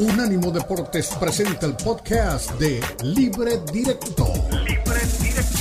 [0.00, 4.32] Unánimo Deportes presenta el podcast de Libre Directo.
[4.64, 5.58] Libre Directo.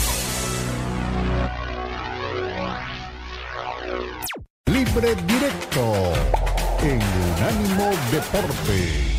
[4.67, 6.13] Libre Directo
[6.83, 7.01] en
[7.35, 9.18] Unánimo Deportes.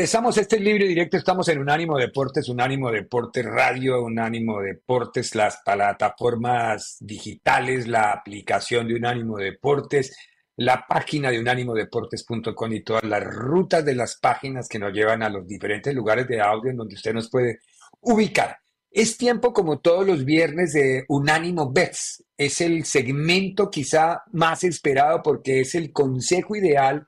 [0.00, 5.58] Regresamos a este libre directo, estamos en Unánimo Deportes, Unánimo Deportes Radio, Unánimo Deportes, las
[5.62, 10.16] plataformas digitales, la aplicación de Unánimo Deportes,
[10.56, 15.28] la página de unánimodeportes.com y todas las rutas de las páginas que nos llevan a
[15.28, 17.58] los diferentes lugares de audio en donde usted nos puede
[18.00, 18.56] ubicar.
[18.90, 22.24] Es tiempo como todos los viernes de Unánimo Bets.
[22.38, 27.06] Es el segmento quizá más esperado porque es el consejo ideal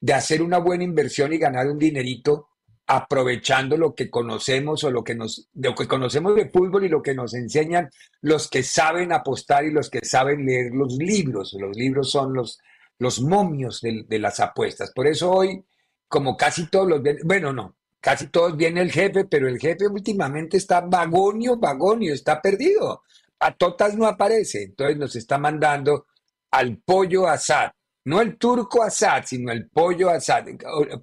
[0.00, 2.48] de hacer una buena inversión y ganar un dinerito
[2.86, 7.02] aprovechando lo que conocemos o lo que nos lo que conocemos de fútbol y lo
[7.02, 7.90] que nos enseñan
[8.22, 11.54] los que saben apostar y los que saben leer los libros.
[11.60, 12.58] Los libros son los,
[12.98, 14.90] los momios de, de las apuestas.
[14.94, 15.62] Por eso hoy,
[16.08, 20.56] como casi todos los bueno, no, casi todos viene el jefe, pero el jefe últimamente
[20.56, 23.02] está vagonio, vagonio, está perdido.
[23.40, 26.06] A Totas no aparece, entonces nos está mandando
[26.50, 27.72] al pollo asado
[28.08, 30.46] no el turco Asad, sino el pollo Asad.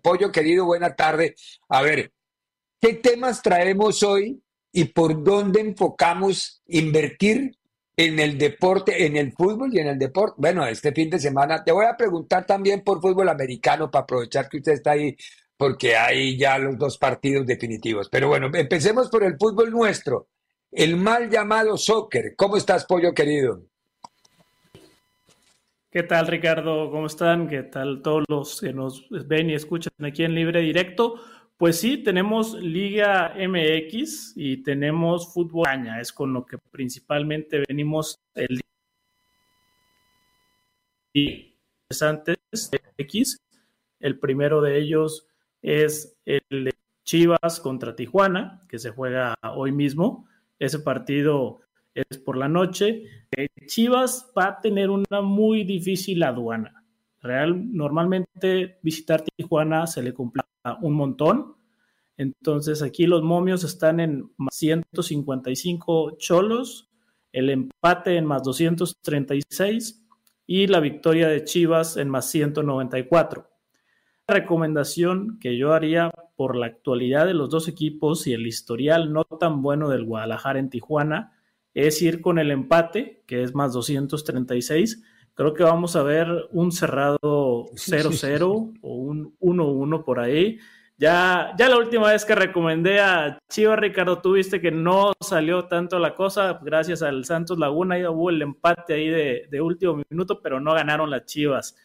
[0.02, 1.36] Pollo querido, buena tarde.
[1.70, 2.12] A ver,
[2.82, 7.58] ¿qué temas traemos hoy y por dónde enfocamos invertir
[7.96, 10.36] en el deporte, en el fútbol y en el deporte?
[10.38, 14.50] Bueno, este fin de semana te voy a preguntar también por fútbol americano para aprovechar
[14.50, 15.16] que usted está ahí
[15.58, 18.10] porque hay ya los dos partidos definitivos.
[18.10, 20.30] Pero bueno, empecemos por el fútbol nuestro,
[20.72, 22.34] el mal llamado soccer.
[22.36, 23.62] ¿Cómo estás, pollo querido?
[25.96, 26.92] ¿Qué tal, Ricardo?
[26.92, 27.48] ¿Cómo están?
[27.48, 31.16] ¿Qué tal todos los que nos ven y escuchan aquí en Libre Directo?
[31.56, 38.20] Pues sí, tenemos Liga MX y tenemos Fútbol Aña, es con lo que principalmente venimos
[38.34, 38.60] el
[41.14, 41.56] y
[42.02, 42.40] antes
[42.98, 43.38] X.
[44.02, 45.30] El primero de ellos
[45.62, 46.74] es el de
[47.06, 50.28] Chivas contra Tijuana, que se juega hoy mismo.
[50.60, 51.62] Ese partido
[51.96, 53.04] es por la noche.
[53.66, 56.84] Chivas va a tener una muy difícil aduana.
[57.22, 60.48] Real, normalmente visitar Tijuana se le complica
[60.82, 61.56] un montón.
[62.18, 66.90] Entonces aquí los momios están en más 155 cholos,
[67.32, 70.06] el empate en más 236
[70.46, 73.50] y la victoria de Chivas en más 194.
[74.28, 79.12] La recomendación que yo haría por la actualidad de los dos equipos y el historial
[79.12, 81.35] no tan bueno del Guadalajara en Tijuana
[81.76, 85.04] es ir con el empate, que es más 236.
[85.36, 90.58] Creo que vamos a ver un cerrado 0-0 o un 1-1 por ahí.
[90.98, 96.00] Ya, ya la última vez que recomendé a Chivas, Ricardo, tuviste que no salió tanto
[96.00, 100.62] la cosa, gracias al Santos Laguna, ahí hubo el empate ahí de, último minuto, pero
[100.62, 101.76] no ganaron las Chivas.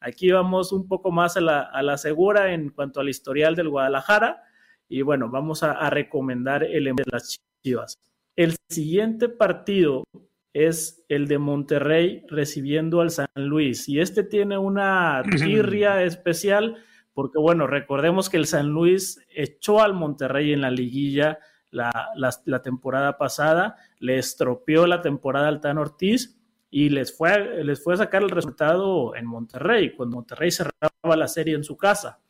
[0.00, 4.42] Aquí vamos un poco más a la, segura en cuanto al historial del Guadalajara,
[4.86, 7.98] y bueno, vamos a, a recomendar el empate de las Chivas.
[8.38, 10.04] El siguiente partido
[10.52, 13.88] es el de Monterrey recibiendo al San Luis.
[13.88, 16.76] Y este tiene una tirria especial
[17.12, 21.40] porque, bueno, recordemos que el San Luis echó al Monterrey en la liguilla
[21.72, 26.38] la, temporada pasada, le estropeó la temporada al Tan Ortiz
[26.70, 31.26] y les fue, les fue a sacar el resultado en Monterrey, cuando Monterrey cerraba la
[31.26, 32.20] serie en su casa.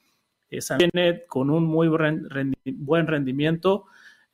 [0.48, 3.84] Viene con un muy buen rendimiento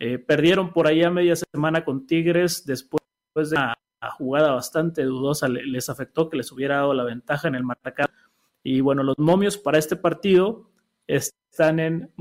[0.06, 3.00] eh, perdieron por ahí a media semana con Tigres después
[3.34, 3.75] de una
[4.10, 8.12] jugada bastante dudosa, les afectó que les hubiera dado la ventaja en el marcador.
[8.62, 10.69] Y bueno, los momios para este partido
[11.06, 12.12] están en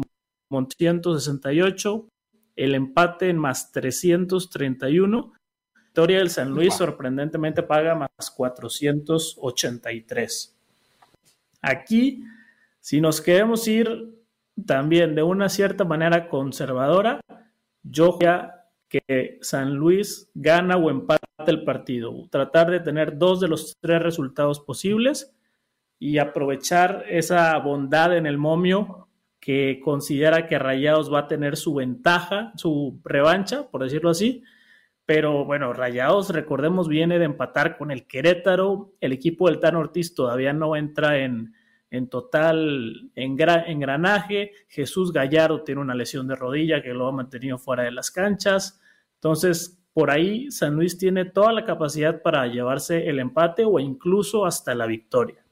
[0.49, 2.07] 168,
[2.55, 5.33] el empate en más 331.
[5.75, 10.57] Victoria del San Luis sorprendentemente paga más 483.
[11.61, 12.23] Aquí,
[12.79, 14.23] si nos queremos ir
[14.65, 17.19] también de una cierta manera conservadora,
[17.83, 22.27] yo ya que San Luis gana o empata el partido.
[22.29, 25.35] Tratar de tener dos de los tres resultados posibles
[25.99, 29.07] y aprovechar esa bondad en el momio
[29.39, 34.43] que considera que Rayados va a tener su ventaja, su revancha, por decirlo así.
[35.05, 38.93] Pero bueno, Rayados, recordemos, viene de empatar con el Querétaro.
[39.01, 41.53] El equipo del Tan Ortiz todavía no entra en,
[41.93, 44.51] en total engranaje.
[44.67, 48.81] Jesús Gallardo tiene una lesión de rodilla que lo ha mantenido fuera de las canchas.
[49.13, 54.43] Entonces, por ahí San Luis tiene toda la capacidad para llevarse el empate o incluso
[54.43, 55.45] hasta la victoria.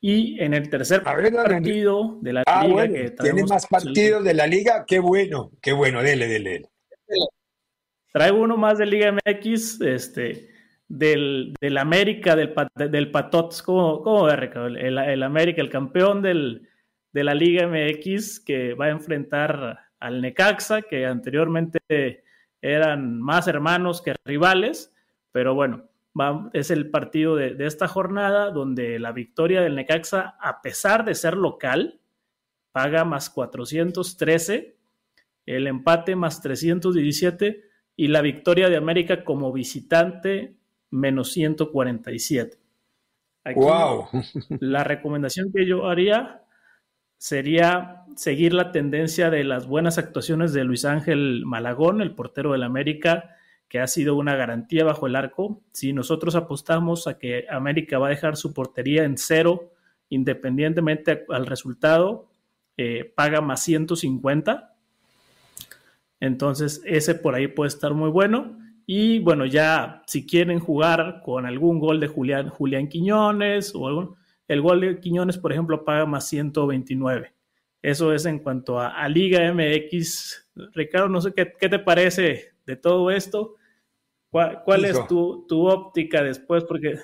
[0.00, 4.46] Y en el tercer partido de la ah, liga que tiene más partidos de la
[4.46, 6.70] liga, qué bueno, qué bueno, dele, dele.
[8.10, 10.48] Traigo uno más de Liga MX, este,
[10.88, 16.68] del, del América, del, del Patots, ¿cómo, cómo el, el, América, el campeón del,
[17.12, 22.24] de la Liga MX, que va a enfrentar al Necaxa, que anteriormente
[22.60, 24.94] eran más hermanos que rivales,
[25.32, 25.88] pero bueno,
[26.52, 31.36] es el partido de, esta jornada donde la victoria del Necaxa, a pesar de ser
[31.36, 32.00] local,
[32.72, 34.76] paga más 413,
[35.46, 37.64] el empate más 317
[37.96, 40.56] y la victoria de América como visitante
[40.96, 42.58] menos 147.
[43.54, 44.08] wow.
[44.60, 46.42] La recomendación que yo haría
[47.18, 52.62] sería seguir la tendencia de las buenas actuaciones de Luis Ángel Malagón, el portero del
[52.62, 53.36] América,
[53.68, 55.62] que ha sido una garantía bajo el arco.
[55.72, 59.72] Si nosotros apostamos a que América va a dejar su portería en cero,
[60.08, 62.28] independientemente al resultado,
[62.76, 64.74] eh, paga más 150.
[66.20, 68.58] Entonces, ese por ahí puede estar muy bueno.
[68.86, 74.16] Y bueno, ya si quieren jugar con algún gol de Julián, Julián Quiñones o algún,
[74.46, 77.34] el gol de Quiñones, por ejemplo, paga más 129.
[77.82, 80.50] Eso es en cuanto a, Liga MX.
[80.72, 83.56] Ricardo, no sé qué, te parece de todo esto.
[84.30, 86.64] ¿Cuál, es tu, óptica después?
[86.64, 86.98] Porque.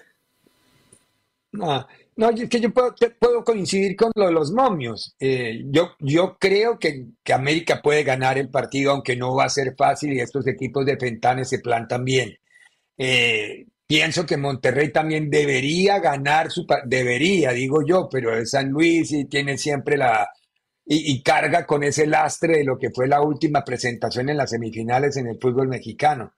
[1.53, 1.87] No,
[2.17, 5.15] no, es que yo puedo, puedo coincidir con lo de los momios.
[5.19, 9.49] Eh, yo, yo creo que, que, América puede ganar el partido, aunque no va a
[9.49, 12.39] ser fácil y estos equipos de Fentanes se plantan bien.
[12.99, 19.13] Eh, Pienso que Monterrey también debería ganar su debería, digo yo, pero es San Luis
[19.13, 20.31] y tiene siempre la
[20.87, 25.19] y, carga con ese lastre de lo que fue la última presentación en las semifinales
[25.19, 26.33] en el fútbol mexicano.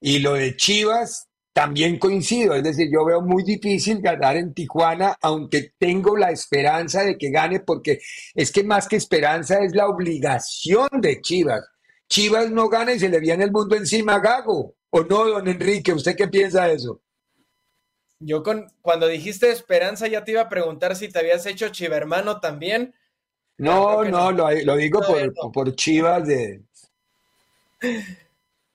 [0.00, 5.16] Y lo de Chivas también coincido, es decir, yo veo muy difícil ganar en Tijuana,
[5.20, 8.00] aunque tengo la esperanza de que gane, porque
[8.34, 11.62] es que más que esperanza es la obligación de Chivas.
[12.08, 14.74] Chivas no gana y se le viene el mundo encima a Gago.
[14.90, 15.92] ¿O no, don Enrique?
[15.92, 17.00] ¿Usted qué piensa de eso?
[18.18, 22.40] Yo con, cuando dijiste esperanza ya te iba a preguntar si te habías hecho chivermano
[22.40, 22.94] también.
[23.58, 25.00] No, no, Lo, digo
[25.52, 26.62] por, chivas de...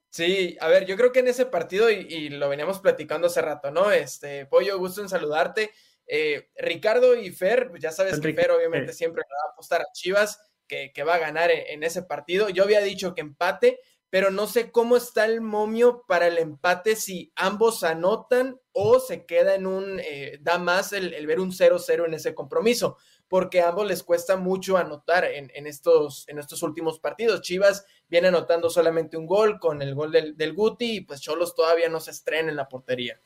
[0.09, 3.71] Sí, a ver, yo creo que en ese partido, y, lo veníamos platicando hace rato,
[3.71, 3.91] ¿no?
[3.91, 5.71] Este, Pollo, gusto en saludarte.
[6.07, 9.91] Eh, Ricardo y Fer, pues ya sabes que Fer obviamente siempre va a apostar a
[9.93, 12.49] Chivas, que, va a ganar en, ese partido.
[12.49, 16.95] Yo había dicho que empate, pero no sé cómo está el momio para el empate
[16.95, 22.05] si ambos anotan o se queda en un, eh, da más el, ver un 0-0
[22.05, 22.97] en ese compromiso,
[23.29, 27.41] porque a ambos les cuesta mucho anotar en, estos, en estos últimos partidos.
[27.41, 31.55] Chivas viene anotando solamente un gol con el gol del, del Guti y pues Cholos
[31.55, 33.19] todavía no se estrena en la portería.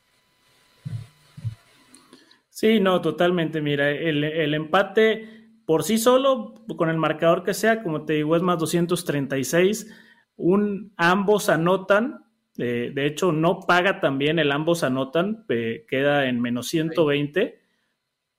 [2.50, 3.62] Sí, no, totalmente.
[3.62, 8.36] Mira, el, el empate por sí solo, con el marcador que sea, como te digo,
[8.36, 9.88] es más 236
[10.36, 12.26] un ambos anotan,
[12.58, 17.61] eh, de hecho no paga también el ambos anotan, queda en menos 120,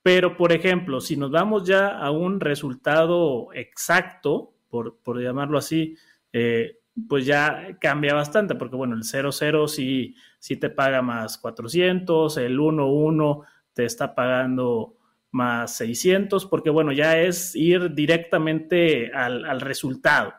[0.03, 5.97] pero por ejemplo, si nos vamos ya a un resultado exacto, por, llamarlo así,
[6.33, 6.79] eh,
[7.09, 12.59] pues ya cambia bastante, porque bueno, el 0-0 sí, sí te paga más 400, el
[12.59, 14.97] 1-1 te está pagando
[15.31, 20.35] más 600, porque bueno, ya es ir directamente al resultado.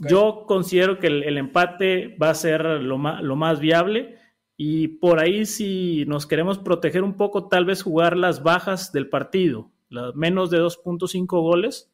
[0.00, 4.18] Yo considero que el, empate va a ser lo lo más viable
[4.64, 9.08] y por ahí si nos queremos proteger un poco, tal vez jugar las bajas del
[9.08, 9.72] partido,
[10.14, 11.90] menos de 2.5 goles,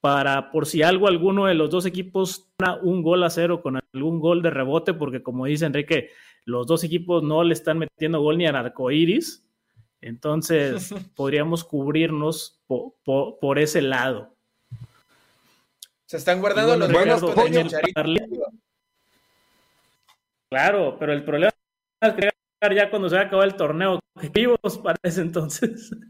[0.00, 2.48] para por si algo alguno de los dos equipos
[2.80, 6.08] un gol a cero con algún gol de rebote, porque como dice Enrique,
[6.46, 9.44] los dos equipos no le están metiendo gol ni a arcoiris,
[10.00, 14.34] entonces podríamos cubrirnos por ese lado.
[16.06, 17.22] Se están guardando los buenos
[20.48, 21.52] Claro, pero el problema
[22.00, 24.00] es que ya cuando se va a acabar el torneo
[24.32, 25.90] vivos para ese entonces.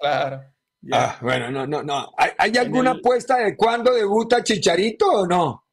[0.00, 0.42] Claro.
[0.90, 2.12] Ah, bueno, no, no, no.
[2.16, 5.64] ¿Hay, alguna apuesta de cuándo debuta Chicharito o no?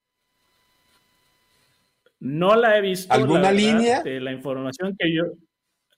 [2.19, 3.11] No la he visto.
[3.11, 4.03] ¿Alguna línea?
[4.05, 5.23] la información que yo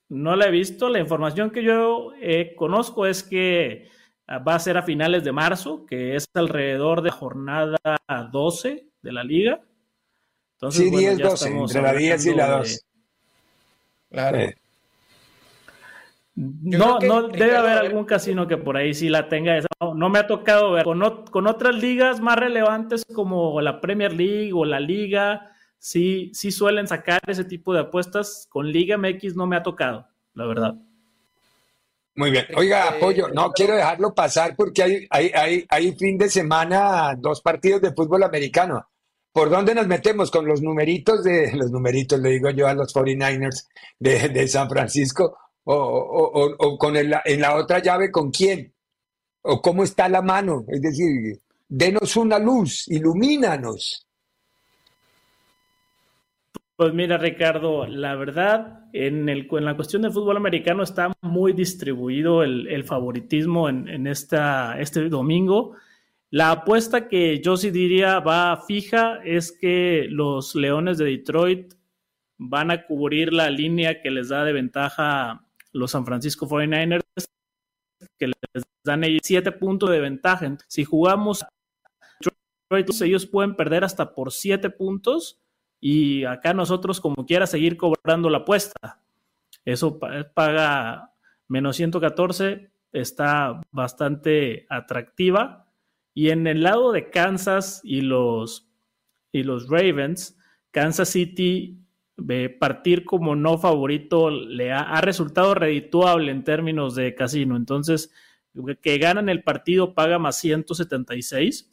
[0.07, 0.87] no la he visto.
[0.87, 3.89] La información que yo eh, conozco es que
[4.29, 7.77] va a ser a finales de marzo, que es alrededor de jornada
[8.31, 9.61] 12 de la liga.
[10.53, 12.85] Entonces, sí, 10, 12, entre la 10 y la 2.
[14.11, 14.39] Claro.
[16.35, 19.57] no, no debe haber algún casino que por ahí sí la tenga.
[19.57, 19.67] Esa.
[19.79, 20.83] No, me ha tocado ver.
[20.83, 26.51] Con, con, otras ligas más relevantes como la Premier League o la Liga, sí, sí
[26.51, 28.47] suelen sacar ese tipo de apuestas.
[28.49, 30.75] Con Liga MX no me ha tocado, la verdad.
[32.15, 32.45] Muy bien.
[32.55, 37.15] Oiga, este, apoyo, no quiero dejarlo pasar porque hay, hay, hay, hay fin de semana
[37.17, 38.85] dos partidos de fútbol americano.
[39.31, 40.29] ¿Por dónde nos metemos?
[40.29, 43.67] ¿Con los numeritos de los numeritos, le digo yo a los 49ers
[43.99, 45.37] de, San Francisco?
[45.63, 48.73] ¿O, o, o con el, en la otra llave con quién?
[49.43, 50.65] ¿O cómo está la mano?
[50.67, 54.07] Es decir, denos una luz, ilumínanos.
[56.75, 61.53] Pues mira, Ricardo, la verdad, en, el, en la cuestión del fútbol americano está muy
[61.53, 65.75] distribuido el, el favoritismo en, en esta, este domingo.
[66.33, 71.73] La apuesta que yo sí diría va fija es que los Leones de Detroit
[72.37, 77.01] van a cubrir la línea que les da de ventaja los San Francisco 49ers,
[78.17, 80.57] que les dan siete puntos de ventaja.
[80.69, 81.43] Si jugamos
[82.69, 85.41] Detroit, ellos pueden perder hasta por siete puntos
[85.81, 89.01] y acá nosotros como quiera seguir cobrando la apuesta.
[89.65, 89.99] Eso
[90.33, 91.13] paga
[91.49, 95.60] menos 114, está bastante atractiva
[96.13, 98.69] y en el lado de Kansas y los,
[99.31, 100.37] y los Ravens,
[100.71, 101.81] Kansas City
[102.59, 107.55] partir como no favorito le ha, resultado redituable en términos de casino.
[107.55, 108.11] Entonces,
[108.81, 111.71] que ganan el partido paga más 176.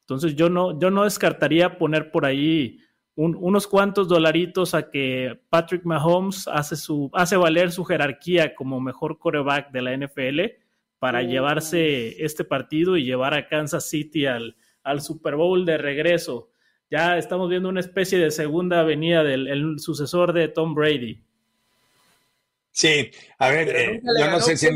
[0.00, 2.80] Entonces, yo no, yo no descartaría poner por ahí
[3.16, 9.18] unos cuantos dolaritos a que Patrick Mahomes hace, su, hace valer su jerarquía como mejor
[9.18, 10.67] coreback de la NFL
[10.98, 16.50] para llevarse este partido y llevar a Kansas City al, al Super Bowl de regreso.
[16.90, 21.22] Ya estamos viendo una especie de segunda avenida del sucesor de Tom Brady.
[22.70, 24.68] Sí, a ver, eh, yo no sé si...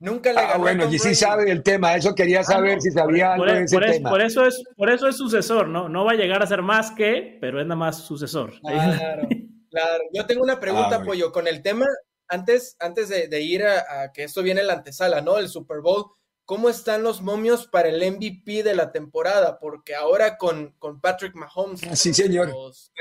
[0.00, 0.60] Nunca le ah, ganó.
[0.60, 3.78] bueno, y sí sabe el tema, eso quería ah, saber si sabía algo de ese
[3.78, 4.08] tema.
[4.08, 5.90] por, eso es, por eso es sucesor, ¿no?
[5.90, 8.58] No va a llegar a ser más que, pero es nada más sucesor.
[8.60, 9.28] Claro,
[9.68, 10.02] claro.
[10.14, 11.86] Yo tengo una pregunta, ah, Pollo, con el tema
[12.30, 15.38] antes, antes de, ir a, que esto viene en la antesala, ¿no?
[15.38, 16.12] El Super Bowl,
[16.44, 19.58] ¿cómo están los momios para el MVP de la temporada?
[19.58, 22.48] Porque ahora con, con Patrick Mahomes, sí, señor.
[22.48, 22.92] los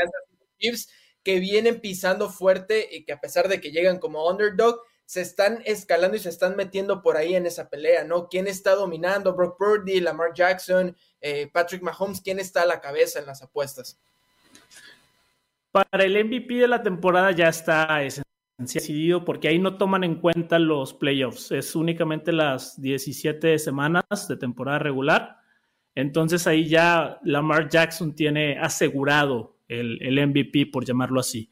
[0.57, 0.89] Chiefs,
[1.23, 5.61] que vienen pisando fuerte y que a pesar de que llegan como underdog, se están
[5.65, 8.29] escalando y se están metiendo por ahí en esa pelea, ¿no?
[8.29, 9.33] ¿Quién está dominando?
[9.33, 13.99] Brock Purdy, Lamar Jackson, eh, Patrick Mahomes, ¿quién está a la cabeza en las apuestas?
[15.71, 18.03] Para el MVP de la temporada ya está
[18.59, 24.37] decidido porque ahí no toman en cuenta los playoffs, es únicamente las 17 semanas de
[24.37, 25.37] temporada regular.
[25.95, 31.49] Entonces ahí ya Lamar Jackson tiene asegurado el, el MVP, por llamarlo así.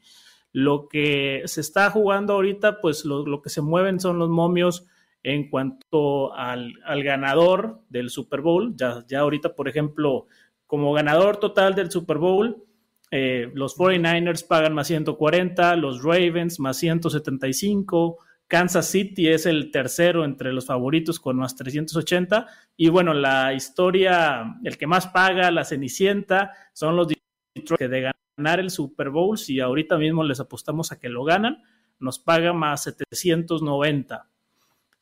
[0.52, 4.86] Lo que se está jugando ahorita, pues lo, que se mueven son los momios
[5.22, 8.74] en cuanto al, al ganador del Super Bowl.
[8.76, 10.26] Ya, ya ahorita, por ejemplo,
[10.66, 12.64] como ganador total del Super Bowl,
[13.10, 20.24] eh, los 49ers pagan más 140, los Ravens más 175, Kansas City es el tercero
[20.24, 22.46] entre los favoritos con más 380.
[22.76, 28.12] Y bueno, la historia, el que más paga, la Cenicienta, son los Detroit que de
[28.36, 31.62] ganar el Super Bowl, si ahorita mismo les apostamos a que lo ganan,
[31.98, 34.26] nos paga más 790.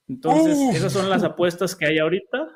[0.08, 2.55] Entonces, esas son las apuestas que hay ahorita.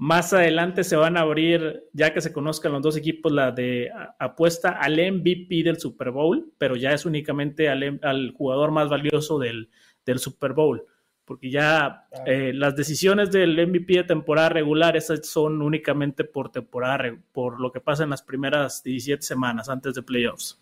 [0.00, 3.90] Más adelante se van a abrir, ya que se conozcan los dos equipos, la de
[4.18, 9.68] apuesta al MVP del Super Bowl, pero ya es únicamente al, jugador más valioso del,
[10.16, 10.86] Super Bowl,
[11.26, 17.14] porque ya eh, las decisiones del MVP de temporada regular esas son únicamente por temporada,
[17.32, 20.58] por lo que pasa en las primeras 17 semanas antes de playoffs.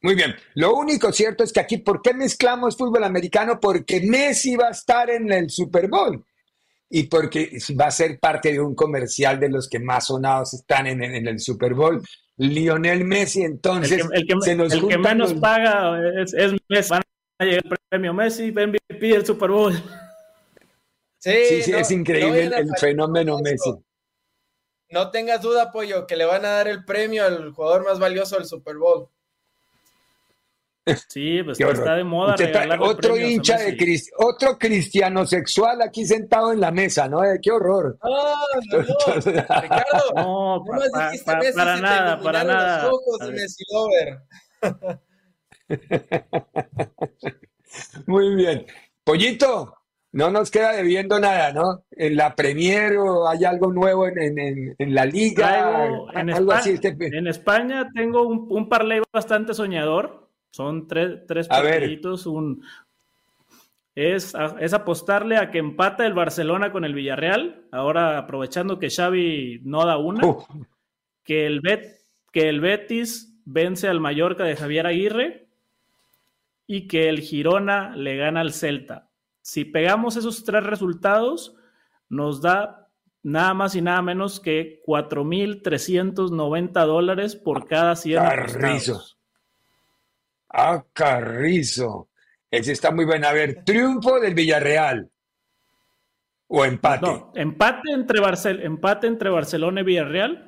[0.00, 0.36] Muy bien.
[0.54, 3.58] Lo único cierto es que aquí, ¿por qué mezclamos fútbol americano?
[3.58, 6.24] Porque Messi va a estar en el Super Bowl
[6.92, 10.88] y porque va a ser parte de un comercial de los que más sonados están
[10.88, 12.02] en, el Super Bowl.
[12.36, 16.34] Lionel Messi, entonces, el que, el que menos paga es,
[16.68, 16.90] Messi.
[16.90, 17.02] Van
[17.38, 19.74] a llegar el premio Messi, MVP del Super Bowl.
[21.18, 23.70] Sí, sí, es increíble el, fenómeno Messi.
[24.90, 28.36] No tengas duda, Pollo, que le van a dar el premio al jugador más valioso
[28.36, 29.08] del Super Bowl.
[31.08, 32.36] Sí, pues está de moda.
[32.80, 33.76] otro hincha de
[34.18, 37.24] otro cristiano sexual aquí sentado en la mesa, ¿no?
[37.24, 37.98] Eh, qué horror.
[38.02, 38.42] no,
[38.72, 38.82] no.
[39.16, 40.64] Ricardo, no,
[41.54, 42.90] para nada, para nada.
[48.06, 48.66] Muy bien.
[49.04, 49.74] Pollito,
[50.12, 51.84] no nos queda debiendo nada, ¿no?
[51.92, 55.86] En la Premier o hay algo nuevo en, la liga.
[56.14, 62.62] en, España, en España tengo un, un parlay bastante soñador Son tres, tres partiditos, un,
[63.94, 69.60] es, es, apostarle a que empata el Barcelona con el Villarreal, ahora aprovechando que Xavi
[69.64, 70.22] no da una,
[71.24, 72.00] que, el Bet,
[72.32, 75.48] que el Betis vence al Mallorca de Javier Aguirre
[76.66, 79.08] y que el Girona le gana al Celta.
[79.42, 81.56] Si pegamos esos tres resultados,
[82.08, 82.88] nos da
[83.22, 89.02] nada más y nada menos que 4.390 dólares por cada 100 Carrizo.
[90.50, 92.08] Ah, Carrizo.
[92.50, 93.28] Ese está muy bueno.
[93.28, 95.10] A ver, triunfo del Villarreal.
[96.48, 97.06] ¿O empate?
[97.06, 100.46] No, empate entre, Barcel empate entre Barcelona y Villarreal.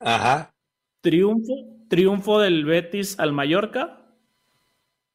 [0.00, 0.54] Ajá.
[1.02, 1.52] Triunfo,
[1.88, 4.02] triunfo del Betis al Mallorca.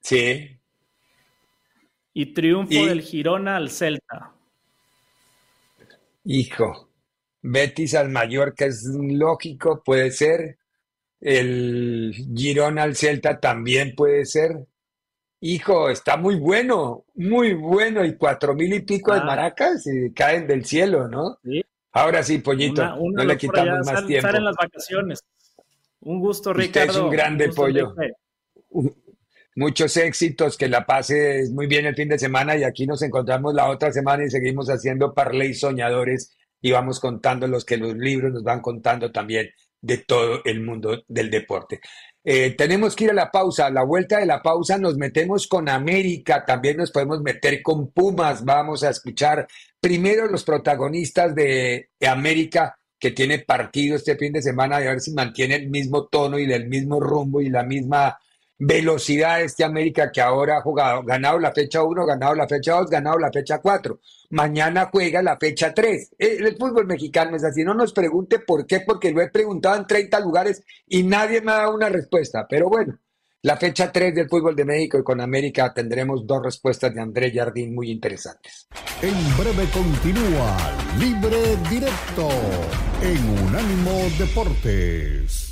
[0.02, 0.60] Sí.
[2.14, 4.34] Y triunfo del Girona al Celta.
[6.24, 6.90] Hijo,
[7.42, 10.60] Betis al Mallorca es lógico, puede ser.
[11.20, 14.66] El Girona al Celta también puede ser.
[15.40, 18.06] Hijo, está muy bueno, muy bueno.
[18.06, 19.26] Y cuatro mil y pico de ah.
[19.26, 21.38] maracas y caen del cielo, ¿no?
[21.44, 21.64] Sí.
[21.92, 24.28] Ahora sí, pollito, no le quitamos más tiempo.
[24.30, 25.24] en las vacaciones.
[26.02, 26.92] Un gusto, Ricardo.
[26.92, 27.96] es un grande pollo.
[29.56, 33.56] Muchos éxitos, que la pases muy bien el fin de semana y aquí nos encontramos
[33.56, 38.32] la otra semana y seguimos haciendo parley soñadores y vamos contando los que los libros
[38.32, 39.50] nos van contando también
[39.88, 41.80] de todo el mundo del deporte.
[42.24, 43.68] Eh, tenemos que ir a la pausa.
[43.68, 47.90] A la vuelta de la pausa nos metemos con América, también nos podemos meter con
[47.92, 48.44] Pumas.
[48.44, 49.48] Vamos a escuchar
[49.80, 55.00] primero los protagonistas de, América que tiene partido este fin de semana y a ver
[55.00, 58.18] si mantiene el mismo tono y del mismo rumbo y la misma
[58.60, 62.90] velocidad este América que ahora ha jugado, ganado la fecha 1, ganado la fecha 2,
[62.90, 64.00] ganado la fecha 4.
[64.32, 66.16] Mañana juega la fecha 3.
[66.18, 67.64] Eh, el, fútbol mexicano es así.
[67.64, 71.52] No nos pregunte por qué, porque lo he preguntado en 30 lugares y nadie me
[71.52, 72.48] ha dado una respuesta.
[72.50, 72.98] Pero bueno,
[73.44, 77.32] la fecha 3 del fútbol de México y con América tendremos dos respuestas de André
[77.32, 78.68] Jardín muy interesantes.
[79.02, 80.58] En breve continúa
[81.00, 82.30] Libre Directo
[83.02, 85.47] en Unánimo Deportes.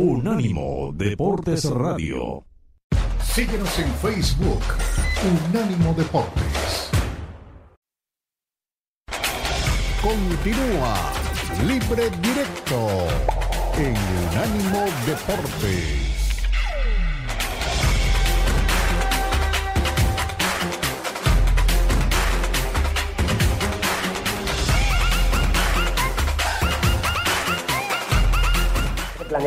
[0.00, 2.44] Unánimo Deportes Radio.
[3.20, 4.62] Síguenos en Facebook,
[5.50, 6.88] Unánimo Deportes.
[10.00, 10.94] Continúa
[11.66, 13.08] Libre Directo
[13.76, 13.96] en
[14.30, 16.17] Unánimo Deportes.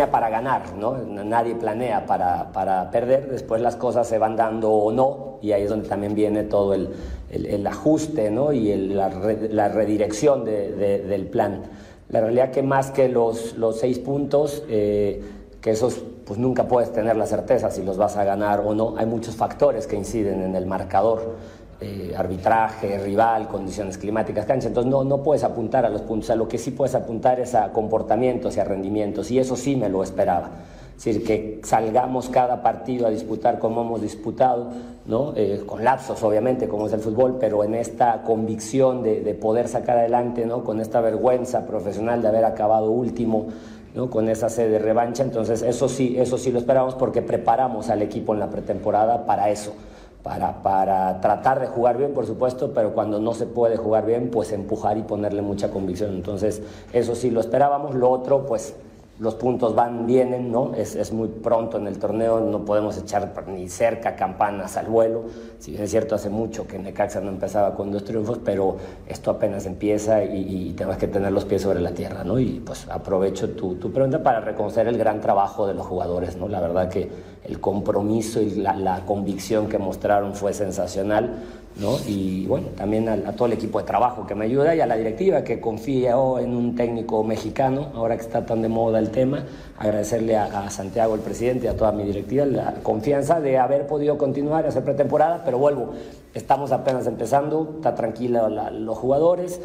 [0.01, 0.97] Planea para ganar, ¿no?
[1.23, 5.63] Nadie planea para, para, perder, después las cosas se van dando o no, y ahí
[5.63, 6.89] es donde también viene todo el,
[7.29, 8.51] el, ajuste, ¿no?
[8.51, 9.09] Y la,
[9.49, 11.63] la, redirección de, del plan.
[12.09, 15.21] La realidad que más que los, los seis puntos, eh,
[15.61, 18.95] que esos pues nunca puedes tener la certeza si los vas a ganar o no,
[18.97, 21.35] hay muchos factores que inciden en el marcador.
[21.83, 24.67] Eh, arbitraje, rival, condiciones climáticas, cancha.
[24.67, 26.29] Entonces no, no puedes apuntar a los puntos.
[26.29, 29.31] A lo que sí puedes apuntar es a comportamientos y a rendimientos.
[29.31, 30.51] Y eso sí me lo esperaba.
[30.95, 34.67] Es decir, que salgamos cada partido a disputar como hemos disputado,
[35.07, 35.33] ¿no?
[35.35, 39.67] Eh, con lapsos obviamente, como es el fútbol, pero en esta convicción de, de, poder
[39.67, 40.63] sacar adelante, ¿no?
[40.63, 43.47] con esta vergüenza profesional de haber acabado último,
[43.95, 44.11] ¿no?
[44.11, 45.23] con esa sede de revancha.
[45.23, 49.49] Entonces eso sí, eso sí lo esperamos porque preparamos al equipo en la pretemporada para
[49.49, 49.73] eso
[50.23, 54.29] para, para, tratar de jugar bien, por supuesto, pero cuando no se puede jugar bien,
[54.29, 56.13] pues empujar y ponerle mucha convicción.
[56.13, 56.61] Entonces,
[56.93, 57.95] eso sí lo esperábamos.
[57.95, 58.75] Lo otro, pues
[59.21, 60.73] los puntos van, vienen, ¿no?
[60.73, 65.25] Es, es, muy pronto en el torneo, no podemos echar ni cerca campanas al vuelo.
[65.59, 69.29] Si bien es cierto, hace mucho que Necaxa no empezaba con dos triunfos, pero esto
[69.29, 72.39] apenas empieza y, y tenemos que tener los pies sobre la tierra, ¿no?
[72.39, 76.47] Y pues aprovecho tu, tu, pregunta para reconocer el gran trabajo de los jugadores, ¿no?
[76.47, 77.07] La verdad que
[77.43, 81.43] el compromiso y la, la convicción que mostraron fue sensacional
[81.79, 81.97] ¿no?
[82.07, 84.95] Y bueno, también a, todo el equipo de trabajo que me ayuda y a la
[84.95, 89.43] directiva que confía en un técnico mexicano, ahora que está tan de moda el tema,
[89.77, 94.17] agradecerle a, Santiago, el presidente, y a toda mi directiva la confianza de haber podido
[94.17, 95.93] continuar, hacer pretemporada, pero vuelvo,
[96.33, 99.61] estamos apenas empezando, está tranquila los jugadores,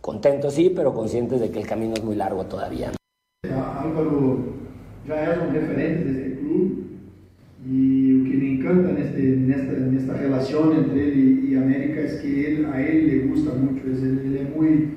[0.00, 2.92] contentos sí, pero conscientes de que el camino es muy largo todavía.
[3.44, 4.38] Álvaro
[5.06, 6.86] ya es un referente de este club
[7.64, 7.95] y
[8.66, 12.66] encanta en, este, en, esta, en esta, relación entre él y, América es que él,
[12.66, 14.88] a él le gusta mucho, es, él es muy,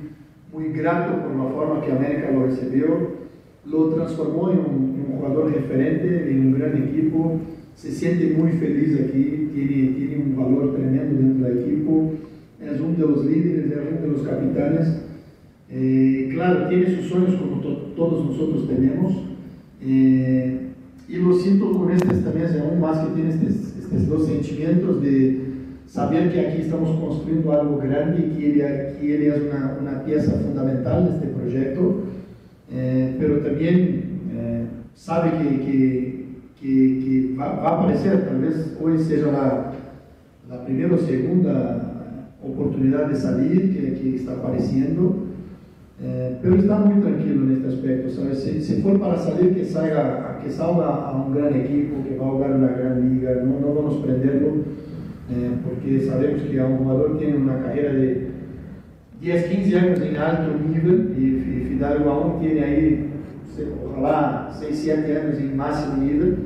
[0.52, 3.20] muy grato por la forma que América lo recibió,
[3.66, 7.42] lo transformó en un, jugador referente, en un gran equipo,
[7.76, 12.14] se siente muy feliz aquí, tiene, tiene un valor tremendo dentro del equipo,
[12.62, 15.02] es uno de los líderes, es uno de los capitanes.
[15.70, 19.26] Eh, claro, tiene sus sueños como to, todos nosotros tenemos,
[19.82, 20.69] Eh,
[21.10, 25.42] y lo siento con este también, aún más que tiene estos, estos dos sentimientos de
[25.88, 30.04] saber que aquí estamos construyendo algo grande y que él, que él es una, una,
[30.04, 32.04] pieza fundamental de este proyecto,
[32.72, 36.26] eh, pero también eh, sabe que, que,
[36.62, 39.74] que va, va, a aparecer, tal vez hoy sea la,
[40.48, 45.29] la primera o segunda oportunidad de salir que, que está apareciendo.
[46.02, 48.40] Eh, pero está muy tranquilo en este aspecto, ¿sabes?
[48.40, 52.28] Si, si fue para salir, que salga, que salga a un gran equipo, que va
[52.28, 54.48] a jugar una gran liga, no, no vamos a prenderlo,
[55.30, 58.30] eh, porque sabemos que a un jugador tiene una carrera de
[59.20, 63.10] 10, 15 años en alto nivel y, y Fidalgo aún tiene ahí,
[63.86, 66.38] ojalá, 6, 7 años en máximo nivel,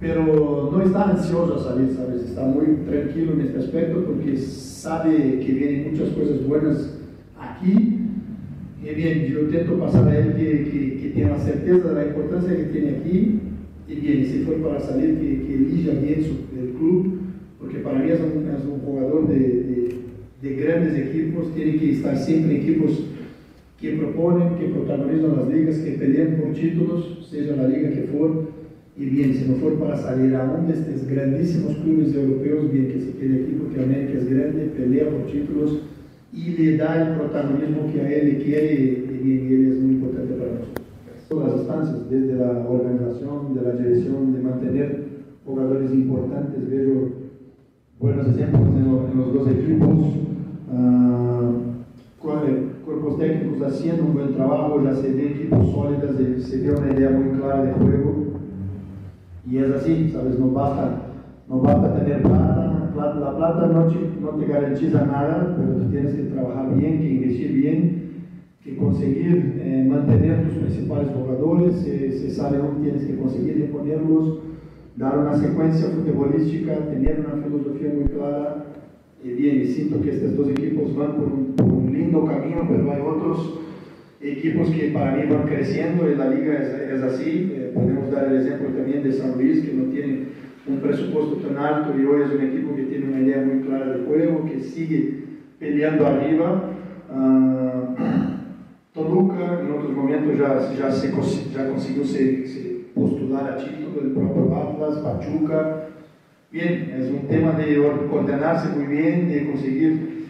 [0.00, 2.22] pero no está ansioso a salir, ¿sabes?
[2.22, 7.01] Está muy tranquilo en este aspecto porque sabe que vienen muchas cosas buenas
[7.42, 7.98] aquí.
[8.84, 12.06] Y bien, yo intento pasar a él que, que, que tiene la certeza de la
[12.06, 13.40] importancia que aquí.
[13.88, 17.20] Y bien, si fue para salir, que, que elija bien su, el club,
[17.60, 19.96] porque para mí es un, es un jugador de, de,
[20.40, 23.04] de, grandes equipos, tiene que estar siempre en equipos
[23.80, 28.50] que proponen, que protagonizan las ligas, que pelean por títulos, sea la liga que for.
[28.96, 32.88] Y bien, si no fue para salir a uno de estos grandísimos clubes europeos, bien
[32.88, 35.80] que se quede aquí porque América es grande, pelea por títulos
[36.32, 40.34] y le da el protagonismo que a él le quiere y, él es muy importante
[40.34, 40.84] para nosotros.
[41.28, 45.04] Todas las instancias, desde la organización, de la dirección, de mantener
[45.44, 47.10] jugadores importantes, veo
[48.00, 49.88] buenos ejemplos en, lo, en los dos equipos,
[50.72, 51.72] uh,
[52.84, 57.10] cuerpos técnicos haciendo un buen trabajo, ya se ve equipos sólidos, se ve una idea
[57.10, 58.22] muy clara de juego
[59.48, 60.38] y es así, ¿sabes?
[60.38, 61.02] No basta,
[61.48, 66.14] no basta tener plata, plata la plata no no te, garantiza nada, pero tú tienes
[66.14, 68.02] que trabajar bien, que investir bien,
[68.62, 74.38] que conseguir eh, mantener tus principales jugadores, si, sale uno tienes que conseguir ponerlos,
[74.96, 78.66] dar una secuencia futbolística, tener una filosofía muy clara.
[79.24, 82.90] Y bien, siento que estos dos equipos van por un, por un lindo camino, pero
[82.90, 83.60] hay otros
[84.20, 87.52] equipos que para mí van creciendo y la liga es, es así.
[87.54, 90.26] Eh, podemos dar el ejemplo también de San Luis, que no tiene
[90.66, 94.04] un presupuesto tan alto y hoy es un equipo tiene una idea muy clara de
[94.04, 95.24] juego, que sigue
[95.58, 96.70] peleando arriba.
[97.10, 97.94] Uh,
[98.92, 104.10] Toluca en otros momentos ya, ya, se, ya consiguió se, se postular a título, el
[104.10, 105.88] propio Atlas, Pachuca.
[106.50, 110.26] Bien, es un tema de ordenarse muy bien, de conseguir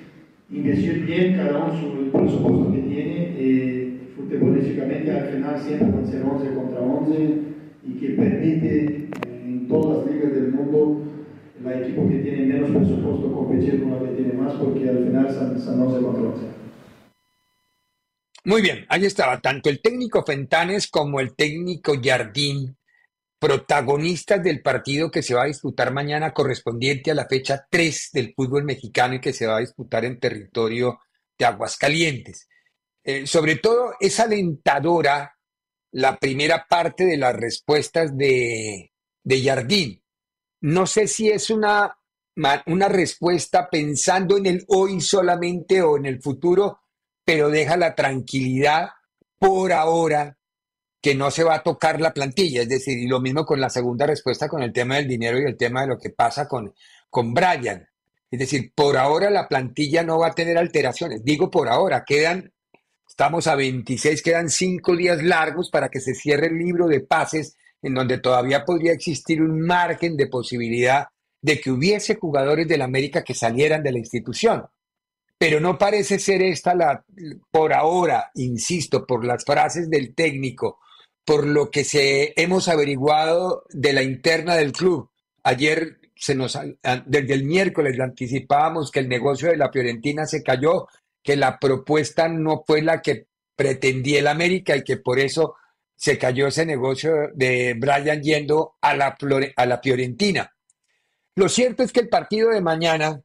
[0.48, 3.34] investir bien cada uno su presupuesto que tiene.
[3.36, 7.38] Eh, futbolísticamente al final siempre van a ser 11 contra 11
[7.88, 9.10] y que permite eh,
[9.44, 10.31] en todas las ligas del
[11.70, 15.26] el equipo que tiene menos presupuesto competir con el que tiene más porque al final
[15.26, 16.46] 11 contra 11.
[18.44, 22.76] Muy bien, ahí estaba tanto el técnico Fentanes como el técnico Jardín,
[23.38, 28.34] protagonistas del partido que se va a disputar mañana correspondiente a la fecha 3 del
[28.34, 30.98] fútbol mexicano y que se va a disputar en territorio
[31.38, 32.48] de Aguascalientes.
[33.04, 35.36] Eh, sobre todo es alentadora
[35.92, 40.01] la primera parte de las respuestas de, de Jardín.
[40.62, 41.98] No sé si es una,
[42.66, 46.80] una respuesta pensando en el hoy solamente o en el futuro,
[47.24, 48.90] pero deja la tranquilidad
[49.38, 50.38] por ahora
[51.00, 52.62] que no se va a tocar la plantilla.
[52.62, 55.44] Es decir, y lo mismo con la segunda respuesta con el tema del dinero y
[55.44, 56.72] el tema de lo que pasa con,
[57.10, 57.88] con Brian.
[58.30, 61.24] Es decir, por ahora la plantilla no va a tener alteraciones.
[61.24, 62.52] Digo por ahora, quedan,
[63.06, 67.56] estamos a 26, quedan cinco días largos para que se cierre el libro de pases
[67.82, 71.08] en donde todavía podría existir un margen de posibilidad
[71.42, 74.64] de que hubiese jugadores del América que salieran de la institución.
[75.36, 77.04] Pero no parece ser esta la,
[77.50, 80.78] por ahora, insisto, por las frases del técnico,
[81.24, 85.10] por lo que se hemos averiguado de la interna del club.
[85.42, 86.56] Ayer se nos
[87.06, 90.86] desde el miércoles anticipábamos que el negocio de la Fiorentina se cayó,
[91.24, 95.56] que la propuesta no fue la que pretendía el América y que por eso
[96.02, 99.16] se cayó ese negocio de Brian yendo a la,
[99.54, 100.52] a la Fiorentina.
[101.36, 103.22] Lo cierto es que el partido de mañana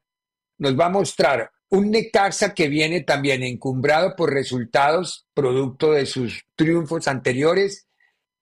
[0.59, 6.45] nos va a mostrar un Necaxa que viene también encumbrado por resultados producto de sus
[6.55, 7.87] triunfos anteriores,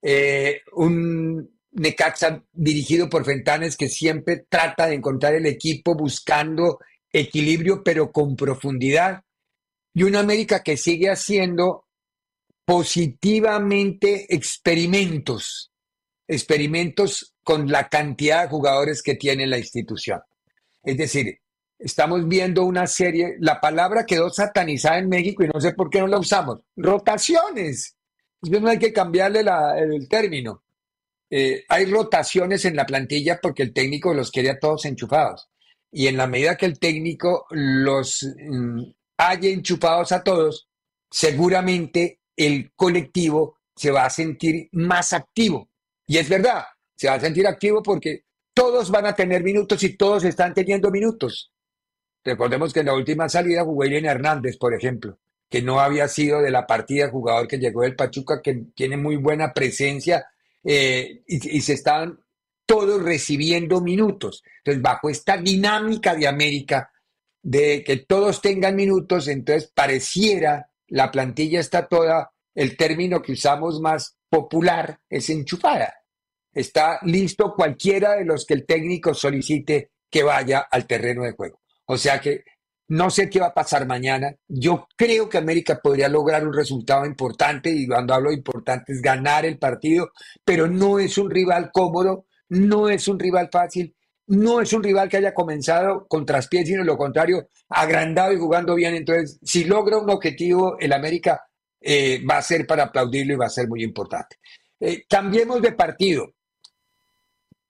[0.01, 7.83] eh, un Necaxa dirigido por Fentanes que siempre trata de encontrar el equipo buscando equilibrio
[7.85, 9.21] pero con profundidad,
[9.93, 11.84] y un América que sigue haciendo
[12.65, 15.71] positivamente experimentos,
[16.27, 20.19] experimentos con la cantidad de jugadores que tiene la institución.
[20.83, 21.39] Es decir,
[21.77, 25.99] estamos viendo una serie, la palabra quedó satanizada en México y no sé por qué
[25.99, 27.95] no la usamos, rotaciones.
[28.41, 29.41] No hay que cambiarle
[29.77, 30.63] el término.
[31.29, 35.49] Eh, hay rotaciones en la plantilla porque el técnico los quiere todos enchufados.
[35.91, 38.81] Y en la medida que el técnico los mm,
[39.17, 40.67] haya enchufados a todos,
[41.09, 45.69] seguramente el colectivo se va a sentir más activo.
[46.07, 49.97] Y es verdad, se va a sentir activo porque todos van a tener minutos y
[49.97, 51.51] todos están teniendo minutos.
[52.23, 55.19] Recordemos que en la última salida jugó Irene Hernández, por ejemplo,
[55.49, 59.17] que no había sido de la partida jugador que llegó del Pachuca, que tiene muy
[59.17, 60.25] buena presencia
[60.63, 62.19] eh, y, y, se están
[62.65, 64.43] todos recibiendo minutos.
[64.57, 66.91] Entonces, bajo esta dinámica de América,
[67.43, 73.79] de que todos tengan minutos, entonces pareciera la plantilla está toda, el término que usamos
[73.81, 75.93] más popular es enchufada.
[76.53, 81.61] Está listo cualquiera de los que el técnico solicite que vaya al terreno de juego.
[81.85, 82.43] O sea que
[82.87, 84.33] no sé qué va a pasar mañana.
[84.47, 89.01] Yo creo que América podría lograr un resultado importante y cuando hablo de importante es
[89.01, 90.11] ganar el partido,
[90.43, 93.95] pero no es un rival cómodo, no es un rival fácil,
[94.27, 98.75] no es un rival que haya comenzado con traspiés, sino lo contrario, agrandado y jugando
[98.75, 98.95] bien.
[98.95, 101.43] Entonces, si logra un objetivo, el América
[101.79, 104.37] eh, va a ser para aplaudirlo y va a ser muy importante.
[104.79, 106.33] Eh, cambiemos de partido.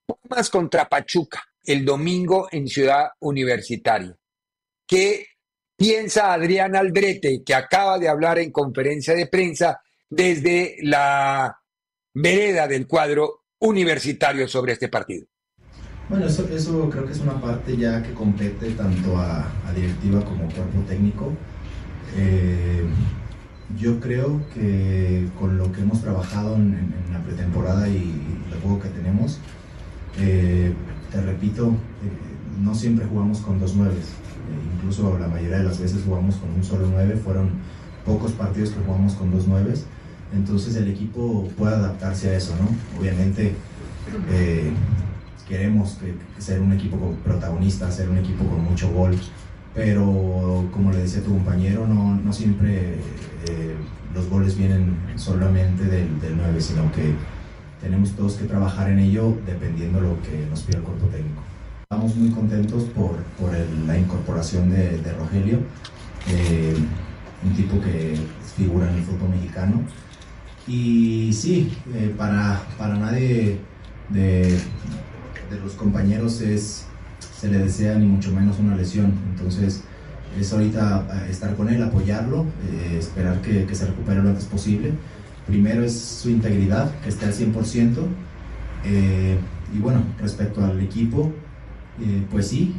[0.05, 4.15] Pumas contra Pachuca el domingo en Ciudad Universitaria.
[4.87, 5.25] ¿Qué
[5.75, 11.59] piensa Adrián Aldrete, que acaba de hablar en conferencia de prensa desde la
[12.13, 15.27] vereda del cuadro universitario sobre este partido?
[16.07, 20.43] Bueno, eso, eso creo que es una parte ya que compete tanto a, directiva como
[20.43, 21.33] cuerpo técnico.
[22.15, 22.85] Eh,
[23.79, 28.13] yo creo que con lo que hemos trabajado en, la pretemporada y,
[28.53, 29.39] el juego que tenemos,
[30.19, 30.73] eh,
[31.11, 34.13] te repito, eh, no siempre jugamos con dos nueves.
[34.75, 37.15] incluso la mayoría de las veces jugamos con un solo nueve.
[37.15, 37.49] Fueron
[38.05, 39.85] pocos partidos que jugamos con dos nueves.
[40.35, 42.99] Entonces el equipo puede adaptarse a eso, ¿no?
[42.99, 43.55] Obviamente
[45.47, 45.97] queremos
[46.37, 49.15] ser un equipo protagonista, ser un equipo con mucho gol,
[49.73, 52.95] pero como le decía tu compañero, no, no siempre
[53.47, 53.75] eh,
[54.13, 57.13] los goles vienen solamente del, del 9, sino que
[57.81, 61.41] tenemos todos que trabajar en ello dependiendo de lo que nos pide el cuerpo técnico.
[61.83, 63.51] Estamos muy contentos por, por
[63.85, 65.59] la incorporación de, de Rogelio,
[66.27, 66.75] eh,
[67.43, 68.15] un tipo que
[68.55, 69.81] figura en el fútbol mexicano.
[70.67, 73.59] Y sí, eh, para, para nadie
[74.09, 74.57] de,
[75.49, 76.85] de los compañeros es,
[77.39, 79.13] se le desea ni mucho menos una lesión.
[79.31, 79.83] Entonces,
[80.39, 84.91] es ahorita eh, estar con él, apoyarlo, eh, esperar que, se recupere lo antes posible.
[85.47, 87.97] Primero es su integridad, que esté al 100%.
[88.85, 89.37] Eh,
[89.73, 91.31] y bueno, respecto al equipo,
[92.29, 92.75] pues sí,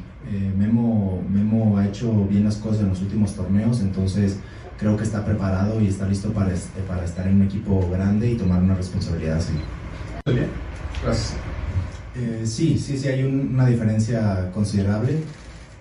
[0.57, 4.39] Memo, Memo ha hecho bien las cosas en los últimos torneos, entonces
[4.79, 6.53] creo que está preparado y está listo para,
[6.87, 9.55] para estar en un equipo grande y tomar una responsabilidad así.
[10.27, 10.49] Muy bien,
[11.03, 11.35] gracias.
[12.19, 15.19] Eh, sí, sí, sí, hay una diferencia considerable.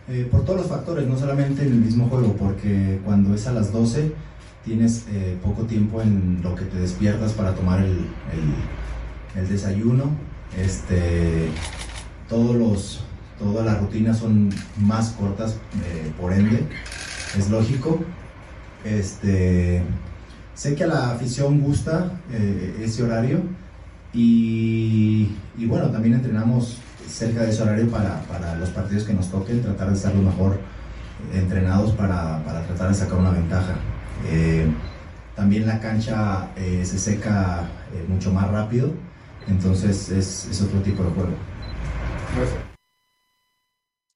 [0.10, 3.54] Eh, por todos los factores, no solamente en el mismo juego, porque cuando es a
[3.54, 4.12] las 12
[4.66, 8.06] tienes eh, poco tiempo en lo que te despiertas para tomar el,
[9.36, 10.12] el, desayuno.
[10.58, 11.50] Este,
[12.28, 13.04] todos los,
[13.40, 15.58] todas las rutinas son más cortas,
[16.20, 16.64] por ende,
[17.38, 18.00] es lógico.
[18.84, 19.84] Este,
[20.54, 22.12] sé que a la afición gusta
[22.80, 23.42] ese horario
[24.18, 29.62] y, bueno, también entrenamos cerca de ese horario para, para, los partidos que nos toquen,
[29.62, 30.60] tratar de estar lo mejor
[31.34, 33.76] entrenados para, para tratar de sacar una ventaja.
[34.30, 34.68] Eh,
[35.36, 38.94] también la cancha eh, se seca eh, mucho más rápido,
[39.48, 41.34] entonces es, es, otro tipo de juego.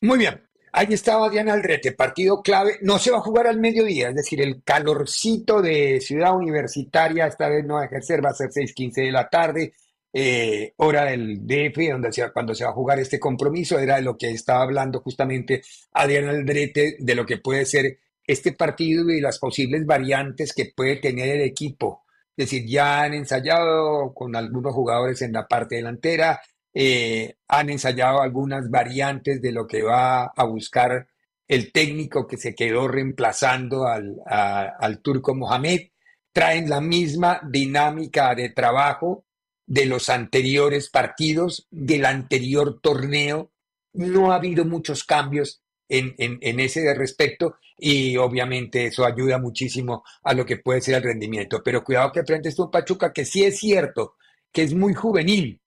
[0.01, 2.77] Muy bien, ahí estaba Diana Aldrete, partido clave.
[2.81, 7.49] No se va a jugar al mediodía, es decir, el calorcito de Ciudad Universitaria esta
[7.49, 9.73] vez no va a ejercer, va a ser 6:15 de la tarde
[10.11, 14.01] eh, hora del DF, donde se, cuando se va a jugar este compromiso, era de
[14.01, 15.61] lo que estaba hablando justamente
[15.93, 20.97] Adrián Aldrete, de lo que puede ser este partido y las posibles variantes que puede
[20.97, 22.05] tener el equipo.
[22.35, 26.39] Es decir, ya han ensayado con algunos jugadores en la parte delantera,
[26.73, 31.07] eh, han ensayado algunas variantes de lo que va a buscar
[31.47, 35.89] el técnico que se quedó reemplazando al, al turco Mohamed.
[36.31, 39.25] Traen la misma dinámica de trabajo,
[39.69, 43.51] de los anteriores partidos, del anterior torneo.
[43.93, 50.33] No ha habido muchos cambios en, en, ese respecto y obviamente eso ayuda muchísimo a
[50.33, 51.61] lo que puede ser el rendimiento.
[51.63, 54.15] Pero cuidado que frente a un Pachuca que sí es cierto
[54.51, 55.61] que es muy juvenil,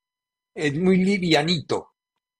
[0.53, 1.93] es muy livianito,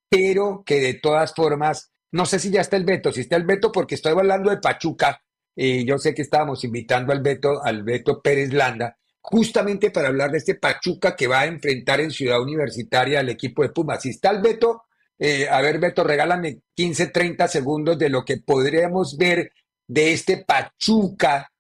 [0.09, 3.45] pero que de todas formas, no sé si ya está el veto, si está el
[3.45, 5.23] veto porque estoy hablando de Pachuca,
[5.55, 10.33] y yo sé que estábamos invitando al veto, al veto Pérez Landa, justamente para hablar
[10.33, 14.03] de este Pachuca que va a enfrentar en Ciudad Universitaria al equipo de Pumas.
[14.03, 14.83] Si está el Beto,
[15.19, 19.53] eh, a ver Beto, regálame 15, 30 segundos de lo que podríamos ver
[19.87, 21.51] de este Pachuca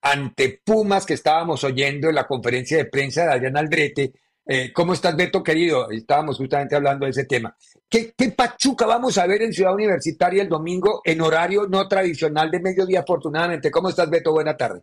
[0.00, 4.12] ante Pumas que estábamos oyendo en la conferencia de prensa de Adrián Aldrete.
[4.46, 5.90] Eh, ¿Cómo estás, Beto, querido?
[5.90, 7.54] Estábamos justamente hablando de ese tema.
[7.88, 12.50] ¿Qué, ¿Qué, Pachuca vamos a ver en Ciudad Universitaria el domingo en horario no tradicional
[12.50, 13.70] de mediodía, afortunadamente?
[13.70, 14.32] ¿Cómo estás, Beto?
[14.32, 14.80] Buena tarde.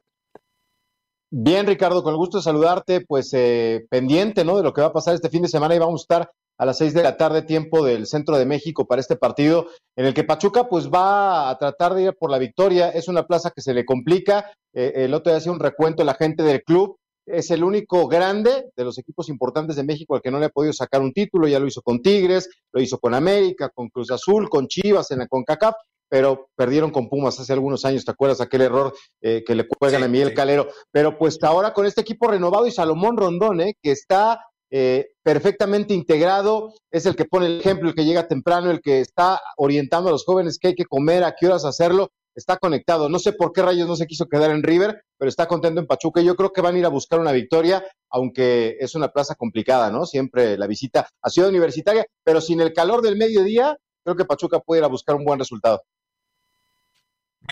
[1.32, 4.58] Bien, Ricardo, con el gusto de saludarte, pues eh, pendiente, ¿no?
[4.58, 6.66] De lo que va a pasar este fin de semana y vamos a estar a
[6.66, 10.16] las seis de la tarde, tiempo del centro de México, para este partido en el
[10.16, 12.90] que Pachuca, pues va a tratar de ir por la victoria.
[12.90, 14.52] Es una plaza que se le complica.
[14.74, 16.98] Eh, el otro día hacía un recuento la gente del club.
[17.28, 20.50] Es el único grande de los equipos importantes de México al que no le ha
[20.50, 21.48] podido sacar un título.
[21.48, 25.20] Ya lo hizo con Tigres, lo hizo con América, con Cruz Azul, con Chivas en
[25.20, 25.76] la CONCACAF
[26.10, 30.04] pero perdieron con Pumas hace algunos años, ¿te acuerdas aquel error eh, que le juegan
[30.04, 30.68] a Miguel Calero?
[30.92, 34.42] Pero pues ahora con este equipo renovado y Salomón Rondón, eh, que está
[34.72, 39.00] eh, perfectamente integrado, es el que pone el ejemplo, el que llega temprano, el que
[39.00, 43.10] está orientando a los jóvenes qué hay que comer, a qué horas hacerlo, está conectado.
[43.10, 45.88] No sé por qué rayos no se quiso quedar en River, pero está contento en
[45.88, 46.22] Pachuca.
[46.22, 49.92] Yo creo que van a ir a buscar una victoria, aunque es una plaza complicada,
[49.92, 50.06] ¿no?
[50.06, 54.60] Siempre la visita a Ciudad Universitaria, pero sin el calor del mediodía, creo que Pachuca
[54.60, 55.82] puede ir a buscar un buen resultado.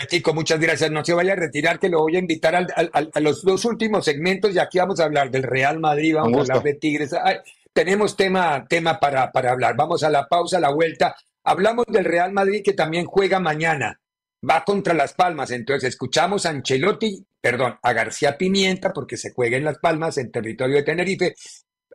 [0.05, 0.91] Chico, muchas gracias.
[0.91, 3.65] No se vaya a retirar, que lo voy a invitar al, al, a los dos
[3.65, 7.13] últimos segmentos y aquí vamos a hablar del Real Madrid, vamos a hablar de Tigres.
[7.13, 7.37] Ay,
[7.73, 9.75] tenemos tema, tema para, para hablar.
[9.75, 11.15] Vamos a la pausa, a la vuelta.
[11.43, 13.99] Hablamos del Real Madrid que también juega mañana.
[14.47, 15.51] Va contra Las Palmas.
[15.51, 20.31] Entonces escuchamos a Ancelotti, perdón, a García Pimienta, porque se juega en Las Palmas, en
[20.31, 21.35] territorio de Tenerife,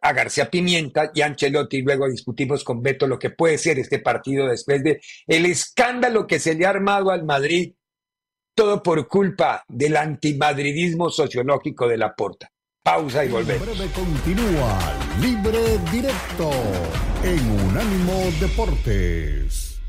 [0.01, 1.83] a García Pimienta y Ancelotti.
[1.83, 6.39] Luego discutimos con Beto lo que puede ser este partido después de el escándalo que
[6.39, 7.75] se le ha armado al Madrid
[8.55, 12.49] todo por culpa del antimadridismo sociológico de la porta.
[12.83, 13.69] Pausa y volvemos.
[13.69, 14.79] En breve continúa
[15.21, 16.51] Libre Directo
[17.23, 19.81] en Unánimo Deportes.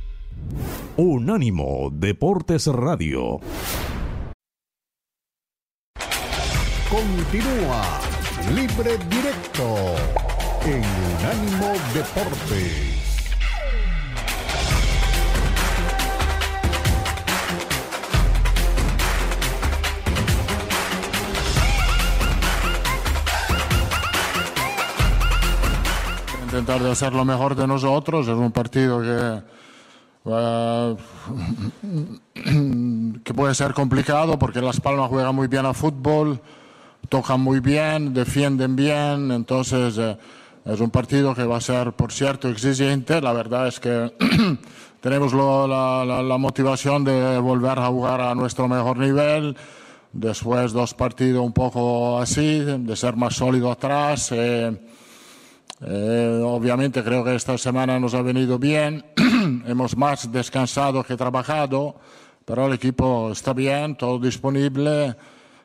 [0.97, 3.39] Unánimo Deportes Radio.
[6.89, 7.99] Continúa
[8.54, 9.95] Libre Directo
[10.65, 10.84] en
[11.17, 13.02] Unánimo Deportes.
[26.53, 28.27] Intentar de hacer lo mejor de nosotros.
[28.27, 29.41] Es un partido que,
[33.23, 36.39] que puede ser complicado porque Las Palmas juega muy bien al fútbol,
[37.09, 39.31] tocan muy bien, defienden bien.
[39.31, 40.15] Entonces uh,
[40.63, 43.19] es un partido que va a ser, por cierto, exigente.
[43.19, 44.13] La verdad es que
[45.01, 49.57] tenemos lo, la, la, la motivación de volver a jugar a nuestro mejor nivel
[50.11, 54.31] después dos partidos un poco así, de ser más sólido atrás.
[54.31, 54.92] Eh,
[55.86, 59.06] eh, obviamente creo que esta semana nos ha venido bien,
[59.67, 61.96] hemos más descansado que trabajado,
[62.46, 65.15] pero el equipo está bien, todo disponible,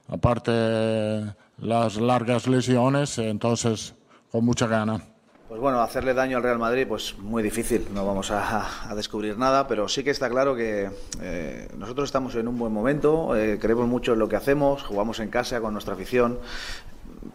[0.09, 3.95] aparte las largas lesiones, entonces
[4.31, 5.01] con mucha gana.
[5.49, 9.67] Pues bueno, hacerle daño al Real Madrid, pues muy difícil, no vamos a, descubrir nada,
[9.67, 10.91] pero sí que está claro que
[11.23, 15.21] eh, nosotros estamos en un buen momento, eh, creemos mucho en lo que hacemos, jugamos
[15.21, 16.39] en casa con nuestra afición,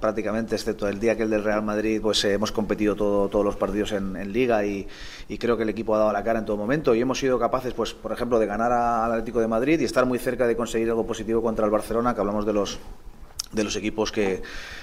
[0.03, 3.45] prácticamente, excepto el día que el del Real Madrid, pues eh, hemos competido todo, todos
[3.45, 4.85] los partidos en, Liga y,
[5.29, 7.39] y, creo que el equipo ha dado la cara en todo momento y hemos sido
[7.39, 10.57] capaces, pues por ejemplo, de ganar al Atlético de Madrid y estar muy cerca de
[10.57, 12.79] conseguir algo positivo contra el Barcelona, que hablamos de los
[13.53, 14.41] de los equipos que,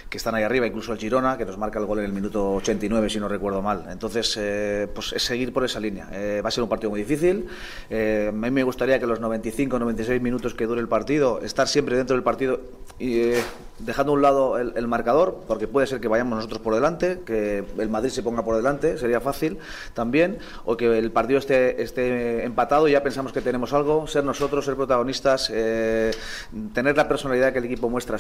[0.09, 2.55] que, están ahí arriba, incluso el Girona, que nos marca el gol en el minuto
[2.55, 3.87] 89, si no recuerdo mal.
[3.91, 6.09] Entonces, eh, pues es seguir por esa línea.
[6.13, 7.47] Eh, va a ser un partido muy difícil.
[7.89, 11.69] Eh, a mí me gustaría que los 95, 96 minutos que dure el partido, estar
[11.69, 12.61] siempre dentro del partido
[12.99, 13.33] y
[13.79, 17.65] dejando a un lado el, marcador, porque puede ser que vayamos nosotros por delante, que
[17.79, 19.59] el Madrid se ponga por delante, sería fácil
[19.95, 24.25] también, o que el partido esté, esté empatado y ya pensamos que tenemos algo, ser
[24.25, 28.19] nosotros, ser protagonistas, tener la personalidad que el equipo muestra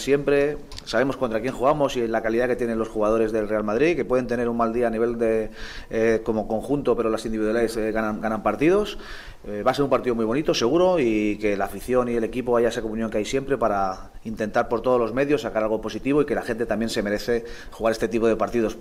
[0.84, 4.04] sabemos contra quién jugamos y la calidad que tienen los jugadores del Real Madrid, que
[4.04, 5.50] pueden tener un mal día a nivel de
[5.90, 8.98] eh, como conjunto, pero las individuales eh, ganan, partidos.
[9.46, 12.24] Eh, va a ser un partido muy bonito, seguro, y que la afición y el
[12.24, 15.80] equipo haya esa comunión que hay siempre para intentar por todos los medios sacar algo
[15.80, 18.78] positivo y que la gente también se merece jugar este tipo de partidos.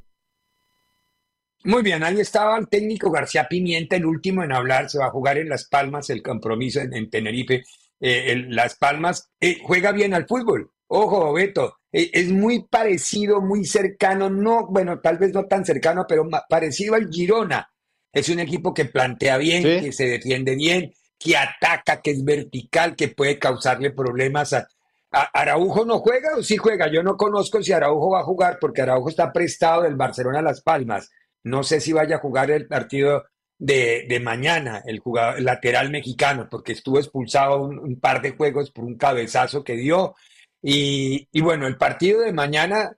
[1.63, 4.89] Muy bien, ahí estaba el técnico García Pimienta, el último en hablar.
[4.89, 7.63] Se va a jugar en Las Palmas, el compromiso en, en Tenerife.
[7.99, 9.29] Eh, Las Palmas
[9.63, 10.71] juega bien al fútbol.
[10.91, 16.05] Ojo, Beto, eh, es muy parecido, muy cercano, no, bueno, tal vez no tan cercano,
[16.07, 17.69] pero parecido al Girona.
[18.11, 19.85] Es un equipo que plantea bien, ¿Sí?
[19.85, 24.67] que se defiende bien, que ataca, que es vertical, que puede causarle problemas a,
[25.11, 26.87] ¿Araujo no juega o sí juega?
[26.91, 30.43] Yo no conozco si Araujo va a jugar porque Araujo está prestado del Barcelona a
[30.43, 31.09] Las Palmas.
[31.43, 33.25] No sé si vaya a jugar el partido
[33.57, 38.97] de, mañana, el jugador lateral mexicano, porque estuvo expulsado un, par de juegos por un
[38.97, 40.15] cabezazo que dio.
[40.61, 42.95] Y, y bueno, el partido de mañana,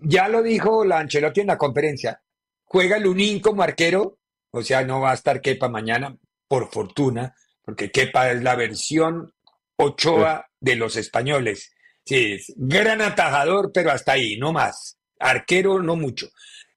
[0.00, 2.22] ya lo dijo la Ancelotti en la conferencia,
[2.64, 4.18] juega Lunín como arquero,
[4.50, 9.32] o sea, no va a estar Kepa mañana, por fortuna, porque Kepa es la versión
[9.76, 11.72] Ochoa de los españoles.
[12.04, 14.98] Sí, es gran atajador, pero hasta ahí, no más.
[15.18, 16.28] Arquero, no mucho.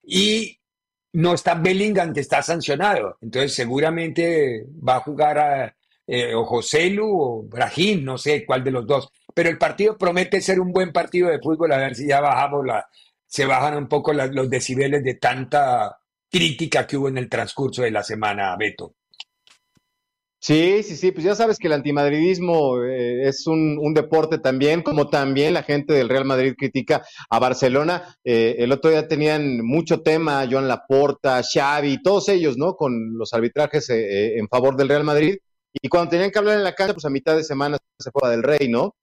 [0.03, 0.59] Y
[1.13, 3.17] no está Bellingham, que está sancionado.
[3.21, 5.75] Entonces, seguramente va a jugar a,
[6.07, 9.09] eh, o Joselu o Brahim, no sé cuál de los dos.
[9.35, 12.65] Pero el partido promete ser un buen partido de fútbol, a ver si ya bajamos
[12.65, 12.87] la,
[13.27, 15.97] se bajan un poco los decibeles de tanta
[16.31, 18.95] crítica que hubo en el transcurso de la semana, Beto.
[20.39, 25.09] Sí, sí, sí, pues ya sabes que el antimadridismo eh, es un, deporte también, como
[25.09, 28.15] también la gente del Real Madrid critica a Barcelona.
[28.23, 32.75] Eh, el otro día tenían mucho tema, Joan Laporta, Xavi, todos ellos, ¿no?
[32.75, 35.37] Con los arbitrajes eh, en favor del Real Madrid.
[35.73, 38.29] Y cuando tenían que hablar en la cancha, pues a mitad de semana se fue
[38.29, 38.95] del Rey, ¿no?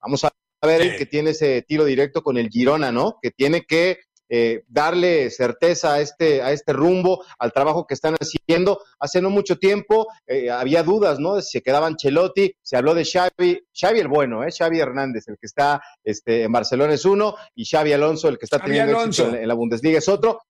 [0.00, 0.30] Vamos a
[0.62, 3.18] ver el que tiene ese tiro directo con el Girona, ¿no?
[3.22, 3.98] Que tiene que
[4.30, 8.82] eh, darle certeza a este, a este rumbo, al trabajo que están haciendo.
[8.98, 11.40] Hace no mucho tiempo eh, había dudas, ¿no?
[11.40, 14.50] Si se quedaban Chelotti, se habló de Xavi, Xavi el bueno, ¿eh?
[14.52, 18.44] Xavi Hernández, el que está este, en Barcelona es uno, y Xavi Alonso, el que
[18.44, 20.42] está teniendo éxito en, la Bundesliga es otro.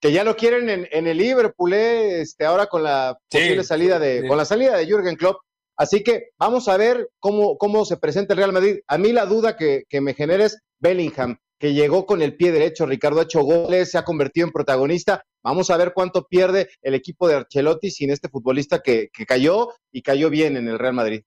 [0.00, 2.22] Que ya lo quieren en, en el Liverpool, ¿eh?
[2.22, 5.42] este, ahora con la posible salida de, con la salida de Jürgen Klopp.
[5.80, 8.80] Así que vamos a ver cómo, cómo se presenta el Real Madrid.
[8.86, 12.52] A mí la duda que, que me genera es Bellingham que llegó con el pie
[12.52, 12.84] derecho.
[12.84, 15.24] Ricardo ha hecho goles, se ha convertido en protagonista.
[15.42, 20.02] Vamos a ver cuánto pierde el equipo de Archelotti sin este futbolista que, cayó y
[20.02, 21.22] cayó bien en el Real Madrid.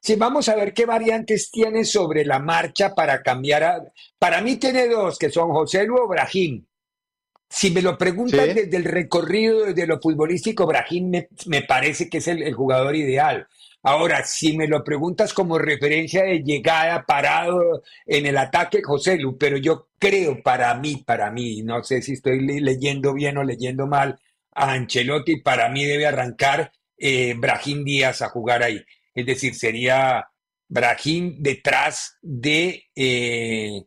[0.00, 3.62] Sí, vamos a ver qué variantes tiene sobre la marcha para cambiar.
[3.62, 3.92] A...
[4.18, 6.66] Para mí tiene dos, que son José Lu Brahim.
[7.48, 11.12] Si me lo preguntan desde el recorrido, desde lo futbolístico, Brahim
[11.46, 13.46] me, parece que es el, jugador ideal.
[13.82, 19.38] Ahora, si me lo preguntas como referencia de llegada parado en el ataque, José Lu,
[19.38, 23.86] pero yo creo para mí, para mí, no sé si estoy leyendo bien o leyendo
[23.86, 24.18] mal,
[24.52, 28.82] a Ancelotti, para mí debe arrancar eh, Brahim Díaz a jugar ahí.
[29.14, 30.26] Es decir, sería
[30.68, 33.82] Brahim detrás de, eh,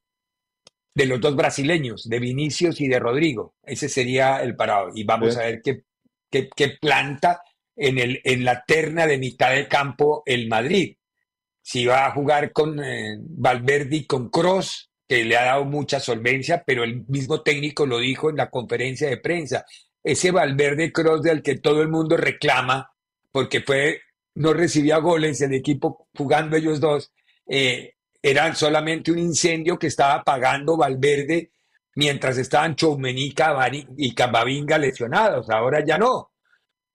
[1.00, 3.56] de los dos brasileños, de Vinicius y de Rodrigo.
[3.64, 4.92] Ese sería el parado.
[4.94, 5.84] Y vamos a ver qué,
[6.30, 7.42] qué planta
[7.74, 10.98] en, el, en la terna de mitad de campo el Madrid.
[11.62, 16.02] Si va a jugar con eh, Valverde y con Cross, que le ha dado mucha
[16.02, 19.66] solvencia, pero el mismo técnico lo dijo en la conferencia de prensa.
[20.04, 22.92] Ese Valverde Cross del que todo el mundo reclama,
[23.32, 24.02] porque fue,
[24.36, 27.14] no recibía goles el equipo jugando ellos dos,
[27.48, 31.52] eh, era solamente un incendio que estaba apagando Valverde
[31.96, 33.56] mientras estaban Choumenica
[33.98, 35.50] y Camavinga lesionados.
[35.50, 36.32] Ahora ya no.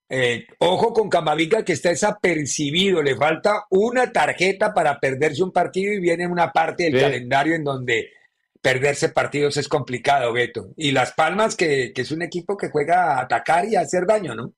[0.09, 5.93] Eh, ojo con Camavinga que está desapercibido, le falta una tarjeta para perderse un partido
[5.93, 8.13] y viene una parte del calendario en donde
[8.61, 10.71] perderse partidos es complicado, Beto.
[10.77, 14.07] Y Las Palmas, que, que, es un equipo que juega a atacar y a hacer
[14.07, 14.55] daño, ¿no?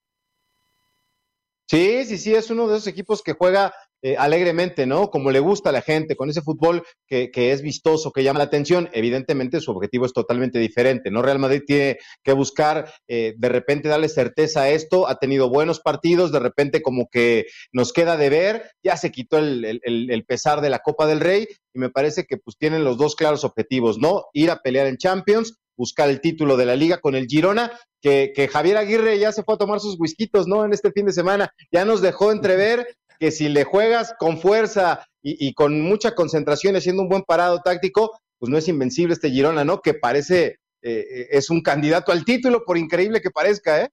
[1.68, 5.10] Sí, sí, sí, es uno de esos equipos que juega eh, alegremente, ¿no?
[5.10, 8.44] Como le gusta a la gente, con ese fútbol que, es vistoso, que llama la
[8.44, 8.88] atención.
[8.92, 11.22] Evidentemente su objetivo es totalmente diferente, ¿no?
[11.22, 15.08] Real Madrid tiene que buscar eh, de repente darle certeza a esto.
[15.08, 18.70] Ha tenido buenos partidos, de repente como que nos queda de ver.
[18.82, 22.36] Ya se quitó el, el pesar de la Copa del Rey y me parece que
[22.36, 24.26] pues tienen los dos claros objetivos, ¿no?
[24.32, 27.70] Ir a pelear en Champions buscar el título de la liga con el Girona,
[28.00, 30.64] que, que, Javier Aguirre ya se fue a tomar sus whiskitos, ¿no?
[30.64, 32.86] En este fin de semana, ya nos dejó entrever
[33.18, 38.20] que si le juegas con fuerza y, con mucha concentración haciendo un buen parado táctico,
[38.38, 39.80] pues no es invencible este Girona, ¿no?
[39.80, 43.90] Que parece, eh, es un candidato al título, por increíble que parezca, ¿eh?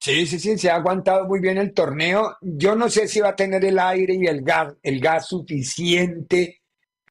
[0.00, 2.36] Sí, sí, sí, se ha aguantado muy bien el torneo.
[2.40, 6.62] Yo no sé si va a tener el aire y el gas, el gas suficiente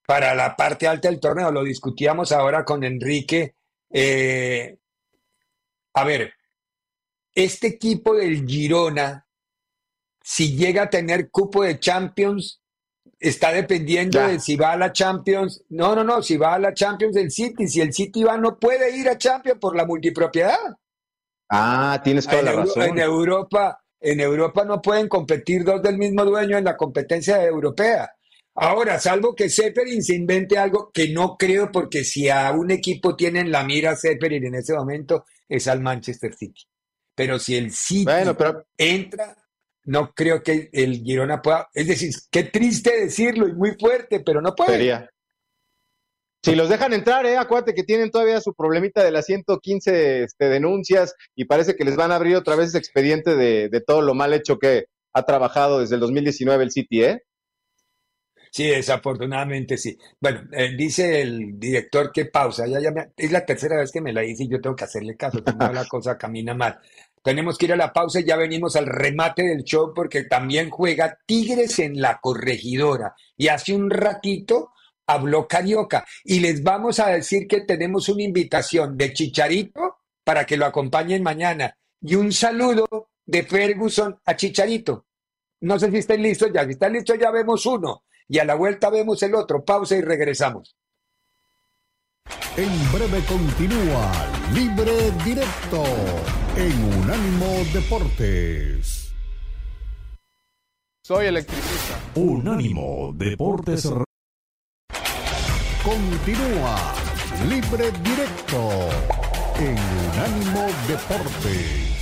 [0.08, 1.52] para la parte alta del torneo.
[1.52, 3.56] Lo discutíamos ahora con Enrique.
[3.92, 4.78] Eh,
[5.94, 6.34] a ver,
[7.36, 9.27] este equipo del Girona
[10.30, 12.62] si llega a tener cupo de Champions,
[13.18, 15.64] está dependiendo de si va a la Champions.
[15.70, 18.60] No, no, no, si va a la Champions del City, si el City va, no
[18.60, 20.58] puede ir a Champions por la multipropiedad.
[21.50, 22.84] Ah, tienes toda la razón.
[22.84, 28.12] En Europa, en Europa no pueden competir dos del mismo dueño en la competencia europea.
[28.56, 33.16] Ahora, salvo que Zeppelin se invente algo que no creo, porque si a un equipo
[33.16, 36.64] tienen la mira Zeppelin en ese momento, es al Manchester City.
[37.16, 38.12] Pero si el City
[38.78, 39.38] entra,
[39.88, 41.70] no creo que el Girona pueda.
[41.74, 44.72] Es decir, qué triste decirlo y muy fuerte, pero no puede.
[44.72, 45.10] Sería.
[46.44, 50.50] Si los dejan entrar, eh, acuérdate que tienen todavía su problemita de las 115 este,
[50.50, 54.02] denuncias y parece que les van a abrir otra vez ese expediente de, de todo
[54.02, 57.24] lo mal hecho que ha trabajado desde el 2019 el City, ¿eh?
[58.58, 59.96] Sí, desafortunadamente sí.
[60.20, 62.66] Bueno, eh, dice el director que pausa.
[62.66, 65.16] Ya, ya es la tercera vez que me la dice y yo tengo que hacerle
[65.16, 65.44] caso.
[65.60, 66.80] La cosa camina mal.
[67.22, 70.72] Tenemos que ir a la pausa y ya venimos al remate del show porque también
[70.72, 73.14] juega Tigres en la corregidora.
[73.38, 74.72] Y hace un ratito
[75.06, 76.04] habló Carioca.
[76.24, 81.22] Y les vamos a decir que tenemos una invitación de Chicharito para que lo acompañen
[81.22, 81.78] mañana.
[82.02, 82.88] Y un saludo
[83.24, 85.06] de Ferguson a Chicharito.
[85.62, 86.66] No sé si estén listos ya.
[86.66, 89.64] Si están listos ya vemos uno y a la vuelta vemos el otro.
[89.64, 90.76] Pausa y regresamos.
[92.58, 94.12] En breve continúa
[94.54, 95.84] Libre Directo
[96.56, 99.14] en Unánimo Deportes.
[101.04, 102.00] Soy electricista.
[102.16, 103.90] Unánimo Deportes.
[105.84, 106.96] Continúa
[107.48, 108.90] Libre Directo
[109.60, 109.78] en
[110.10, 111.97] Unánimo Deportes.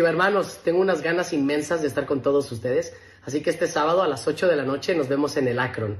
[0.00, 4.00] Chiva hermanos, tengo unas ganas inmensas de estar con todos ustedes, así que este sábado
[4.00, 5.98] a las 8 de la noche nos vemos en el Akron.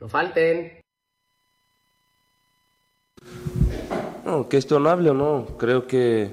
[0.00, 0.80] No falten.
[4.24, 5.44] Não, questionável não.
[5.58, 6.30] Creio que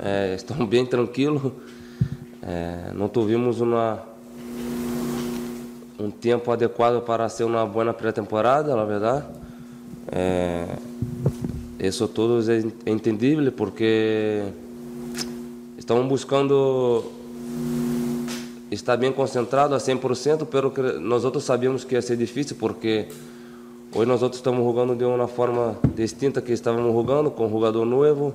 [0.00, 1.52] é, estão bem tranquilos.
[2.42, 4.02] É, não tivemos uma,
[5.96, 9.26] um tempo adequado para ser uma boa pré-temporada, na verdade.
[10.10, 10.66] É,
[11.78, 14.42] isso tudo é entendível porque
[15.88, 17.02] estamos buscando
[18.70, 20.70] estar bem concentrado a 100%, pero
[21.00, 23.08] nós outros sabíamos que ia ser difícil porque
[23.94, 27.86] hoje nós outros estamos jogando de uma forma distinta que estávamos jogando, com um jogador
[27.86, 28.34] novo,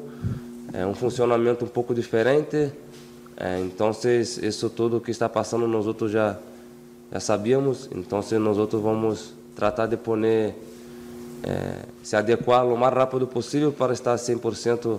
[0.74, 2.72] é um funcionamento um pouco diferente.
[3.38, 6.36] É, então, isso tudo que está passando nós outros já
[7.12, 10.56] já sabíamos, então nós outros vamos tratar de poner
[11.44, 14.98] é, se adequar o mais rápido possível para estar 100%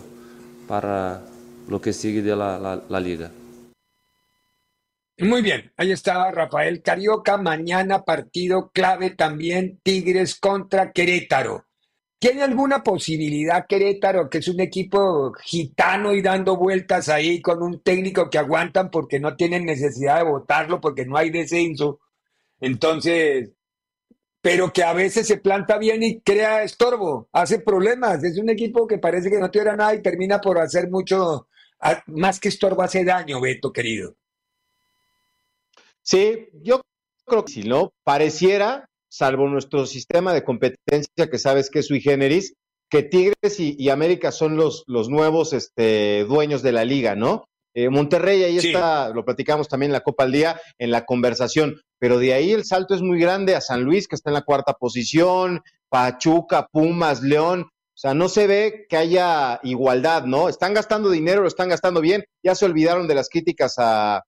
[0.68, 1.20] para
[1.68, 3.30] lo que sigue de la, la, liga.
[5.18, 7.36] Muy bien, ahí estaba Rafael Carioca.
[7.36, 11.66] Mañana partido clave también Tigres contra Querétaro.
[12.18, 17.82] ¿Tiene alguna posibilidad Querétaro, que es un equipo gitano y dando vueltas ahí con un
[17.82, 22.00] técnico que aguantan porque no tienen necesidad de votarlo, porque no hay descenso?
[22.60, 23.50] Entonces,
[24.44, 28.22] pero que a veces se planta bien y crea estorbo, hace problemas.
[28.24, 31.48] Es un equipo que parece que no tiene nada y termina por hacer mucho,
[32.06, 34.16] más que estorbo, hace daño, Beto, querido.
[36.02, 36.80] Sí, yo
[37.24, 42.00] creo que si no, pareciera, salvo nuestro sistema de competencia que sabes que es sui
[42.00, 42.54] generis,
[42.90, 47.44] que Tigres y, América son los, los nuevos este, dueños de la liga, ¿no?
[47.74, 51.80] Eh, Monterrey, ahí está, lo platicamos también en la Copa al Día, en la conversación,
[51.98, 54.44] pero de ahí el salto es muy grande a San Luis, que está en la
[54.44, 60.48] cuarta posición, Pachuca, Pumas, León, o sea, no se ve que haya igualdad, ¿no?
[60.48, 64.22] Están gastando dinero, lo están gastando bien, ya se olvidaron de las críticas a,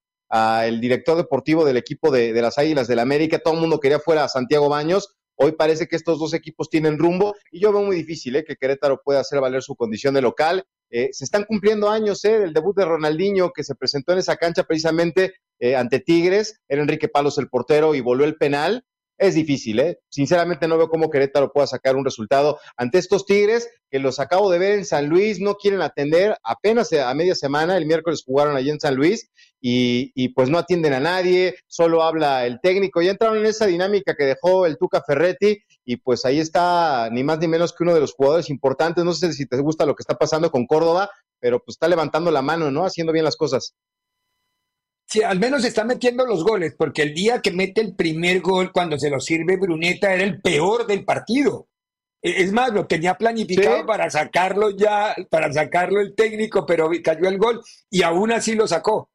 [0.65, 3.99] el director deportivo del equipo de, de las Águilas del América, todo el mundo quería
[3.99, 7.83] fuera a Santiago Baños, Hoy parece que estos dos equipos tienen rumbo y yo veo
[7.83, 8.43] muy difícil ¿eh?
[8.43, 10.63] que Querétaro pueda hacer valer su condición de local.
[10.89, 12.39] Eh, se están cumpliendo años ¿eh?
[12.39, 16.59] del debut de Ronaldinho que se presentó en esa cancha precisamente eh, ante Tigres.
[16.67, 18.83] Era Enrique Palos el portero y volvió el penal
[19.17, 19.99] es difícil, ¿eh?
[20.09, 24.51] Sinceramente no veo cómo Querétaro pueda sacar un resultado ante estos Tigres que los acabo
[24.51, 28.55] de ver en San Luis, no quieren atender, apenas a media semana, el miércoles jugaron
[28.55, 33.11] allí en San Luis y, pues no atienden a nadie, solo habla el técnico, ya
[33.11, 37.39] entraron en esa dinámica que dejó el Tuca Ferretti y pues ahí está ni más
[37.39, 40.01] ni menos que uno de los jugadores importantes, no sé si te gusta lo que
[40.01, 41.09] está pasando con Córdoba,
[41.39, 42.85] pero pues está levantando la mano, ¿no?
[42.85, 43.73] Haciendo bien las cosas.
[45.07, 48.73] Sí, al menos está metiendo los goles, porque el día que mete el primer gol,
[48.73, 51.69] cuando se lo sirve Bruneta, era el peor del partido.
[52.21, 57.29] E, es más, lo tenía planificado para sacarlo ya, para sacarlo el técnico, pero cayó
[57.29, 59.09] el gol y aún así lo sacó.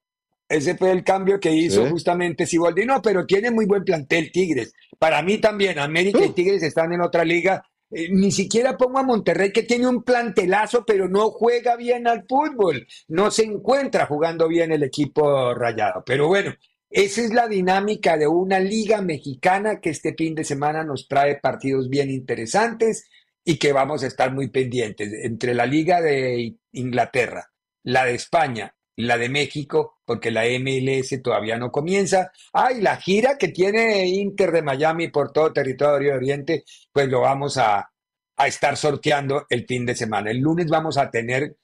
[0.49, 2.87] Ese fue el cambio que hizo justamente Siboldi.
[2.87, 4.75] No, pero tiene muy buen plantel Tigres.
[4.99, 7.63] Para mí también, América y Tigres están en otra liga
[7.93, 12.25] eh, ni siquiera pongo a Monterrey que tiene un plantelazo, pero no juega bien al
[12.27, 12.87] fútbol.
[13.09, 16.03] No se encuentra jugando bien el equipo rayado.
[16.05, 16.55] Pero bueno,
[16.91, 21.37] esa es la dinámica de una liga mexicana que este fin de semana nos trae
[21.41, 23.09] partidos bien interesantes
[23.45, 25.13] y que vamos a estar muy pendientes.
[25.25, 27.51] Entre la liga de Inglaterra,
[27.83, 32.31] la de España la de México, porque la MLS todavía no comienza.
[32.53, 37.21] Ah, la gira que tiene Inter de Miami por todo territorio de Oriente, pues lo
[37.21, 37.91] vamos a,
[38.37, 40.31] a estar sorteando el fin de semana.
[40.31, 41.57] El lunes vamos a tener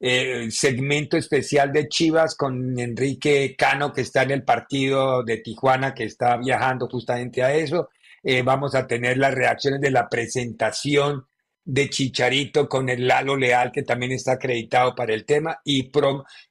[0.00, 5.92] eh, segmento especial de Chivas con Enrique Cano, que está en el partido de Tijuana,
[5.94, 7.88] que está viajando justamente a eso.
[8.22, 11.26] Eh, vamos a tener las reacciones de la presentación
[11.64, 15.84] de Chicharito con el Lalo Leal, que también está acreditado para el tema, y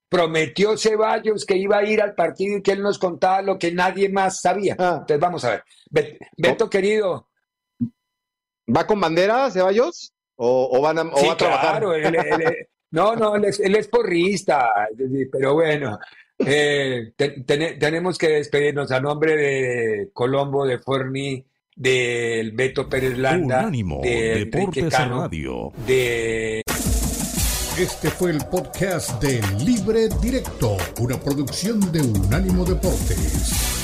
[0.10, 3.72] prometió Ceballos que iba a ir al partido y que él nos contaba lo que
[3.72, 4.76] nadie más sabía.
[4.80, 4.98] Ah.
[5.02, 5.64] Entonces vamos a ver.
[6.38, 6.70] Beto, oh.
[6.70, 7.28] querido.
[8.76, 10.14] ¿Va con bandera Ceballos?
[10.36, 11.84] ¿O, van a, va a trabajar?
[12.92, 14.72] no, no, él es, porrista,
[15.32, 16.00] pero bueno.
[16.40, 21.44] Eh, tenemos que despedirnos a nombre de Colombo, de Forni,
[21.76, 25.72] del Beto Pérez Landa, Unánimo, de Deportes Radio.
[25.88, 26.62] de...
[27.78, 33.77] Este fue el podcast de Libre Directo, una producción de Unánimo Deportes.